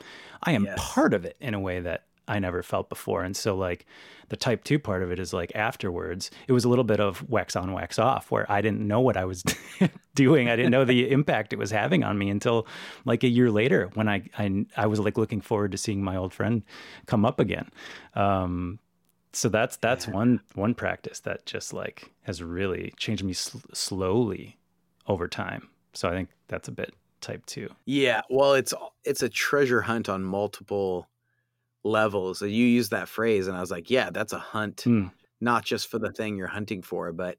I 0.43 0.53
am 0.53 0.65
yes. 0.65 0.79
part 0.79 1.13
of 1.13 1.25
it 1.25 1.37
in 1.41 1.55
a 1.55 1.61
way 1.61 1.81
that 1.81 2.05
I 2.27 2.39
never 2.39 2.63
felt 2.63 2.89
before. 2.89 3.23
And 3.23 3.37
so, 3.37 3.57
like, 3.57 3.87
the 4.29 4.37
type 4.37 4.65
two 4.65 4.79
part 4.79 5.03
of 5.03 5.11
it 5.11 5.19
is 5.19 5.33
like 5.33 5.53
afterwards, 5.55 6.31
it 6.49 6.53
was 6.53 6.65
a 6.65 6.69
little 6.69 6.85
bit 6.85 7.01
of 7.01 7.29
wax 7.29 7.57
on, 7.57 7.73
wax 7.73 7.99
off, 7.99 8.31
where 8.31 8.51
I 8.51 8.63
didn't 8.63 8.87
know 8.87 9.01
what 9.01 9.17
I 9.17 9.25
was 9.25 9.43
doing. 10.15 10.49
I 10.49 10.57
didn't 10.57 10.71
know 10.71 10.85
the 10.85 11.11
impact 11.13 11.53
it 11.53 11.59
was 11.59 11.71
having 11.71 12.03
on 12.03 12.17
me 12.17 12.31
until 12.31 12.67
like 13.05 13.25
a 13.25 13.29
year 13.29 13.51
later 13.51 13.91
when 13.95 14.09
I, 14.09 14.23
I, 14.39 14.65
I 14.77 14.87
was 14.87 15.01
like 15.01 15.19
looking 15.19 15.41
forward 15.41 15.73
to 15.73 15.79
seeing 15.79 16.03
my 16.03 16.17
old 16.17 16.33
friend 16.33 16.63
come 17.07 17.25
up 17.25 17.41
again. 17.41 17.71
Um, 18.15 18.79
so 19.35 19.49
that's 19.49 19.77
that's 19.77 20.07
yeah. 20.07 20.15
one 20.15 20.41
one 20.55 20.75
practice 20.75 21.21
that 21.21 21.47
just 21.47 21.73
like 21.73 22.13
has 22.23 22.43
really 22.43 22.93
changed 22.97 23.25
me 23.25 23.33
sl- 23.33 23.59
slowly 23.73 24.59
over 25.07 25.29
time. 25.29 25.69
So 25.93 26.09
I 26.09 26.13
think 26.13 26.29
that's 26.49 26.69
a 26.69 26.73
bit 26.73 26.95
type 27.21 27.45
two. 27.47 27.69
Yeah, 27.87 28.23
well, 28.31 28.55
it's 28.55 28.75
it's 29.05 29.23
a 29.23 29.29
treasure 29.29 29.83
hunt 29.83 30.09
on 30.09 30.25
multiple 30.25 31.09
levels. 31.83 32.39
So 32.39 32.45
you 32.47 32.67
use 32.67 32.89
that 32.91 33.09
phrase, 33.09 33.47
and 33.47 33.57
I 33.57 33.61
was 33.61 33.71
like, 33.71 33.91
yeah, 33.91 34.11
that's 34.11 34.33
a 34.33 34.39
hunt, 34.39 34.79
mm. 34.85 35.11
not 35.41 35.65
just 35.65 35.89
for 35.89 35.99
the 35.99 36.13
thing 36.13 36.37
you're 36.37 36.47
hunting 36.47 36.83
for, 36.83 37.13
but 37.13 37.39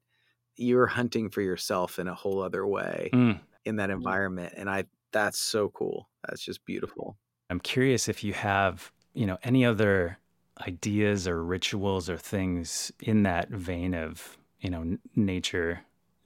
you're 0.56 0.88
hunting 0.88 1.30
for 1.30 1.42
yourself 1.42 2.00
in 2.00 2.08
a 2.08 2.14
whole 2.14 2.42
other 2.42 2.66
way 2.66 3.10
mm. 3.14 3.40
in 3.66 3.76
that 3.78 3.90
environment. 3.90 4.54
And 4.56 4.70
I, 4.70 4.86
that's 5.12 5.40
so 5.40 5.70
cool. 5.70 6.10
That's 6.28 6.42
just 6.42 6.64
beautiful. 6.66 7.18
I'm 7.50 7.60
curious 7.60 8.08
if 8.08 8.24
you 8.24 8.34
have, 8.34 8.92
you 9.14 9.26
know, 9.26 9.38
any 9.44 9.66
other 9.66 10.18
ideas 10.62 11.28
or 11.28 11.44
rituals 11.44 12.10
or 12.10 12.18
things 12.18 12.92
in 13.00 13.24
that 13.24 13.50
vein 13.50 13.94
of, 13.94 14.38
you 14.60 14.70
know, 14.70 14.82
n- 14.82 15.00
nature 15.16 15.82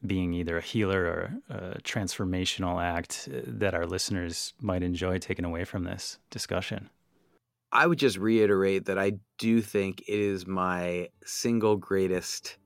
being 0.05 0.33
either 0.33 0.57
a 0.57 0.61
healer 0.61 1.03
or 1.03 1.33
a 1.49 1.81
transformational 1.81 2.81
act 2.81 3.27
uh, 3.33 3.39
that 3.45 3.73
our 3.73 3.85
listeners 3.85 4.53
might 4.61 4.83
enjoy 4.83 5.17
taking 5.17 5.45
away 5.45 5.65
from 5.65 5.83
this 5.83 6.19
discussion. 6.29 6.89
I 7.71 7.85
would 7.85 7.99
just 7.99 8.17
reiterate 8.17 8.85
that 8.85 8.97
I 8.97 9.13
do 9.37 9.61
think 9.61 10.01
it 10.01 10.19
is 10.19 10.47
my 10.47 11.09
single 11.23 11.75
greatest 11.75 12.57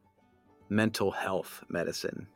mental 0.69 1.11
health 1.11 1.63
medicine. 1.67 2.27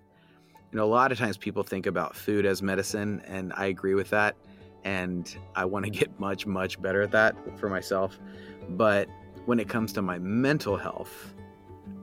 You 0.72 0.78
know, 0.78 0.84
a 0.84 0.88
lot 0.88 1.12
of 1.12 1.18
times 1.18 1.38
people 1.38 1.64
think 1.64 1.86
about 1.86 2.16
food 2.16 2.46
as 2.46 2.62
medicine, 2.62 3.22
and 3.26 3.54
I 3.56 3.68
agree 3.68 3.94
with 3.94 4.10
that. 4.10 4.36
And 4.84 5.34
I 5.56 5.64
want 5.66 5.86
to 5.86 5.92
get 6.00 6.20
much, 6.20 6.46
much 6.46 6.82
better 6.82 7.02
at 7.02 7.12
that 7.12 7.36
for 7.58 7.70
myself. 7.70 8.20
But 8.70 9.10
when 9.46 9.60
it 9.60 9.70
comes 9.70 9.94
to 9.94 10.02
my 10.02 10.20
mental 10.20 10.78
health, 10.78 11.34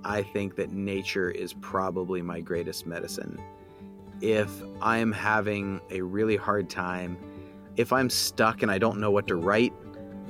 I 0.04 0.22
think 0.22 0.56
that 0.56 0.72
nature 0.72 1.30
is 1.30 1.52
probably 1.54 2.22
my 2.22 2.40
greatest 2.40 2.86
medicine. 2.86 3.40
If 4.20 4.50
I'm 4.80 5.12
having 5.12 5.80
a 5.90 6.00
really 6.00 6.36
hard 6.36 6.68
time, 6.68 7.18
if 7.76 7.92
I'm 7.92 8.08
stuck 8.08 8.62
and 8.62 8.70
I 8.70 8.78
don't 8.78 9.00
know 9.00 9.10
what 9.10 9.26
to 9.28 9.36
write, 9.36 9.72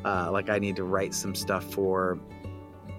uh, 0.05 0.31
like 0.31 0.49
I 0.49 0.59
need 0.59 0.77
to 0.77 0.85
write 0.85 1.14
some 1.14 1.35
stuff 1.35 1.64
for 1.73 2.18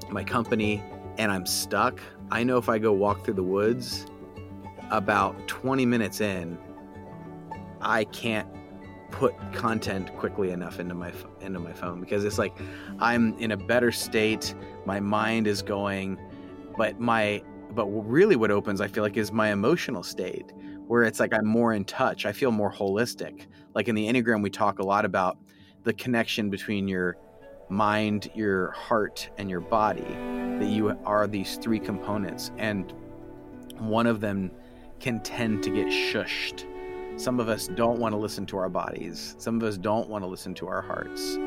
my 0.09 0.23
company 0.23 0.83
and 1.17 1.31
I'm 1.31 1.45
stuck, 1.45 1.99
I 2.31 2.43
know 2.43 2.57
if 2.57 2.69
I 2.69 2.77
go 2.77 2.91
walk 2.91 3.23
through 3.23 3.35
the 3.35 3.43
woods, 3.43 4.05
about 4.91 5.47
20 5.47 5.85
minutes 5.85 6.21
in, 6.21 6.57
I 7.81 8.03
can't 8.05 8.47
put 9.15 9.33
content 9.53 10.13
quickly 10.17 10.51
enough 10.51 10.77
into 10.77 10.93
my 10.93 11.11
into 11.39 11.57
my 11.57 11.71
phone 11.71 12.01
because 12.01 12.25
it's 12.25 12.37
like 12.37 12.53
I'm 12.99 13.33
in 13.39 13.51
a 13.51 13.57
better 13.57 13.89
state, 13.89 14.53
my 14.85 14.99
mind 14.99 15.47
is 15.47 15.61
going, 15.61 16.19
but 16.77 16.99
my 16.99 17.41
but 17.73 17.85
really 17.85 18.35
what 18.35 18.51
opens 18.51 18.81
I 18.81 18.87
feel 18.87 19.03
like 19.03 19.15
is 19.15 19.31
my 19.31 19.51
emotional 19.53 20.03
state 20.03 20.51
where 20.87 21.03
it's 21.03 21.21
like 21.21 21.33
I'm 21.33 21.47
more 21.47 21.73
in 21.73 21.85
touch. 21.85 22.25
I 22.25 22.33
feel 22.33 22.51
more 22.51 22.71
holistic. 22.71 23.45
Like 23.73 23.87
in 23.87 23.95
the 23.95 24.05
Enneagram 24.05 24.43
we 24.43 24.49
talk 24.49 24.79
a 24.79 24.85
lot 24.85 25.05
about 25.05 25.37
the 25.83 25.93
connection 25.93 26.49
between 26.49 26.85
your 26.89 27.15
mind, 27.69 28.29
your 28.35 28.71
heart, 28.71 29.29
and 29.37 29.49
your 29.49 29.61
body. 29.61 30.03
That 30.59 30.67
you 30.67 30.89
are 31.05 31.25
these 31.25 31.55
three 31.57 31.79
components, 31.79 32.51
and 32.57 32.93
one 33.77 34.07
of 34.07 34.19
them 34.19 34.51
can 34.99 35.21
tend 35.21 35.63
to 35.63 35.69
get 35.69 35.87
shushed. 35.87 36.65
Some 37.17 37.39
of 37.39 37.47
us 37.47 37.69
don't 37.69 37.97
want 37.97 38.11
to 38.11 38.17
listen 38.17 38.45
to 38.47 38.57
our 38.57 38.67
bodies, 38.67 39.35
some 39.37 39.55
of 39.55 39.63
us 39.63 39.77
don't 39.77 40.09
want 40.09 40.23
to 40.23 40.27
listen 40.27 40.53
to 40.55 40.67
our 40.67 40.81
hearts. 40.81 41.37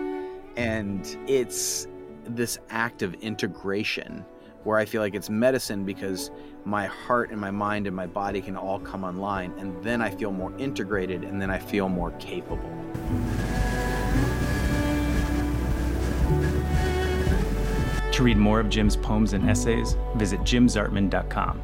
And 0.57 1.07
it's 1.29 1.87
this 2.25 2.59
act 2.71 3.03
of 3.03 3.13
integration 3.15 4.25
where 4.65 4.79
I 4.79 4.87
feel 4.87 5.03
like 5.03 5.15
it's 5.15 5.29
medicine 5.29 5.85
because 5.85 6.31
my 6.65 6.87
heart 6.87 7.31
and 7.31 7.41
my 7.41 7.51
mind 7.51 7.87
and 7.87 7.95
my 7.95 8.07
body 8.07 8.41
can 8.41 8.57
all 8.57 8.81
come 8.81 9.05
online, 9.05 9.53
and 9.59 9.83
then 9.85 10.01
I 10.01 10.11
feel 10.11 10.33
more 10.33 10.53
integrated 10.59 11.23
and 11.23 11.41
then 11.41 11.51
I 11.51 11.59
feel 11.59 11.89
more 11.89 12.13
capable. 12.13 12.71
To 18.13 18.23
read 18.23 18.39
more 18.39 18.59
of 18.59 18.71
Jim's 18.71 18.97
poems 18.97 19.35
and 19.35 19.49
essays, 19.49 19.97
visit 20.17 20.41
jimzartman.com 20.41 21.63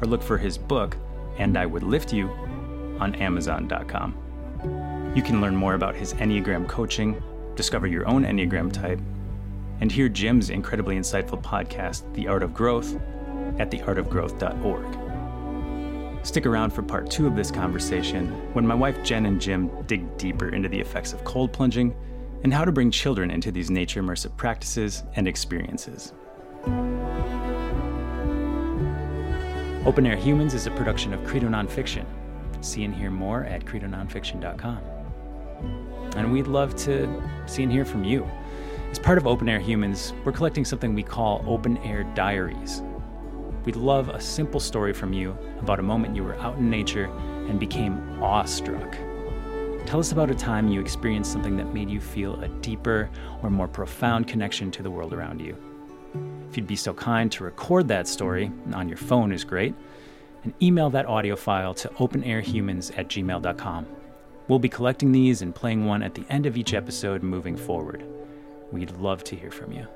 or 0.00 0.06
look 0.06 0.22
for 0.22 0.38
his 0.38 0.56
book, 0.56 0.96
And 1.36 1.58
I 1.58 1.66
Would 1.66 1.82
Lift 1.82 2.12
You, 2.12 2.30
on 3.00 3.14
amazon.com. 3.16 5.12
You 5.16 5.22
can 5.22 5.40
learn 5.40 5.56
more 5.56 5.74
about 5.74 5.96
his 5.96 6.14
Enneagram 6.14 6.68
coaching, 6.68 7.20
discover 7.56 7.86
your 7.86 8.06
own 8.06 8.24
Enneagram 8.24 8.72
type, 8.72 9.00
and 9.80 9.90
hear 9.90 10.08
Jim's 10.08 10.50
incredibly 10.50 10.96
insightful 10.96 11.42
podcast, 11.42 12.12
The 12.14 12.28
Art 12.28 12.42
of 12.42 12.54
Growth, 12.54 12.96
at 13.58 13.70
theartofgrowth.org. 13.70 16.24
Stick 16.24 16.44
around 16.44 16.70
for 16.70 16.82
part 16.82 17.10
two 17.10 17.26
of 17.26 17.34
this 17.34 17.50
conversation 17.50 18.28
when 18.52 18.66
my 18.66 18.74
wife 18.74 19.02
Jen 19.02 19.26
and 19.26 19.40
Jim 19.40 19.70
dig 19.86 20.18
deeper 20.18 20.50
into 20.50 20.68
the 20.68 20.78
effects 20.78 21.14
of 21.14 21.24
cold 21.24 21.52
plunging 21.52 21.96
and 22.44 22.52
how 22.52 22.64
to 22.64 22.72
bring 22.72 22.90
children 22.90 23.30
into 23.30 23.50
these 23.50 23.70
nature 23.70 24.02
immersive 24.02 24.36
practices 24.36 25.02
and 25.16 25.26
experiences. 25.26 26.12
Open 29.86 30.06
Air 30.06 30.16
Humans 30.16 30.52
is 30.52 30.66
a 30.66 30.70
production 30.72 31.14
of 31.14 31.24
Credo 31.24 31.48
Nonfiction. 31.48 32.04
See 32.60 32.84
and 32.84 32.94
hear 32.94 33.10
more 33.10 33.44
at 33.44 33.64
credononfiction.com. 33.64 34.78
And 36.16 36.32
we'd 36.32 36.46
love 36.46 36.74
to 36.76 37.22
see 37.46 37.62
and 37.62 37.72
hear 37.72 37.84
from 37.84 38.04
you. 38.04 38.28
As 38.90 38.98
part 38.98 39.18
of 39.18 39.26
Open 39.26 39.48
Air 39.48 39.60
Humans, 39.60 40.12
we're 40.24 40.32
collecting 40.32 40.64
something 40.64 40.94
we 40.94 41.02
call 41.02 41.44
Open 41.46 41.78
Air 41.78 42.04
Diaries. 42.14 42.82
We'd 43.64 43.76
love 43.76 44.08
a 44.08 44.20
simple 44.20 44.58
story 44.58 44.92
from 44.92 45.12
you 45.12 45.36
about 45.60 45.78
a 45.78 45.82
moment 45.82 46.16
you 46.16 46.24
were 46.24 46.36
out 46.36 46.58
in 46.58 46.70
nature 46.70 47.04
and 47.48 47.60
became 47.60 48.22
awestruck. 48.22 48.96
Tell 49.86 50.00
us 50.00 50.12
about 50.12 50.30
a 50.30 50.34
time 50.34 50.68
you 50.68 50.80
experienced 50.80 51.32
something 51.32 51.56
that 51.56 51.74
made 51.74 51.90
you 51.90 52.00
feel 52.00 52.40
a 52.40 52.48
deeper 52.48 53.10
or 53.42 53.50
more 53.50 53.68
profound 53.68 54.28
connection 54.28 54.70
to 54.72 54.82
the 54.82 54.90
world 54.90 55.12
around 55.12 55.40
you. 55.40 55.56
If 56.48 56.56
you'd 56.56 56.66
be 56.66 56.76
so 56.76 56.92
kind 56.92 57.30
to 57.32 57.44
record 57.44 57.88
that 57.88 58.08
story, 58.08 58.50
on 58.74 58.88
your 58.88 58.98
phone 58.98 59.30
is 59.30 59.44
great, 59.44 59.74
and 60.44 60.54
email 60.62 60.90
that 60.90 61.06
audio 61.06 61.36
file 61.36 61.74
to 61.74 61.88
openairhumans 61.90 62.96
at 62.98 63.08
gmail.com. 63.08 63.86
We'll 64.48 64.58
be 64.58 64.68
collecting 64.68 65.12
these 65.12 65.42
and 65.42 65.54
playing 65.54 65.86
one 65.86 66.02
at 66.02 66.14
the 66.14 66.24
end 66.28 66.46
of 66.46 66.56
each 66.56 66.74
episode 66.74 67.22
moving 67.22 67.56
forward. 67.56 68.04
We'd 68.72 68.92
love 68.92 69.22
to 69.24 69.36
hear 69.36 69.50
from 69.50 69.72
you. 69.72 69.86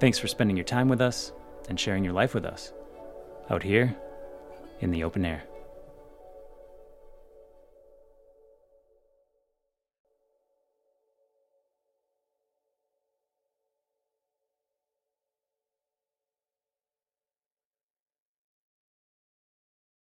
Thanks 0.00 0.18
for 0.18 0.28
spending 0.28 0.56
your 0.56 0.64
time 0.64 0.88
with 0.88 1.00
us 1.00 1.32
and 1.68 1.78
sharing 1.78 2.04
your 2.04 2.14
life 2.14 2.34
with 2.34 2.44
us 2.44 2.72
out 3.50 3.62
here 3.62 3.94
in 4.80 4.90
the 4.90 5.04
open 5.04 5.24
air. 5.24 5.44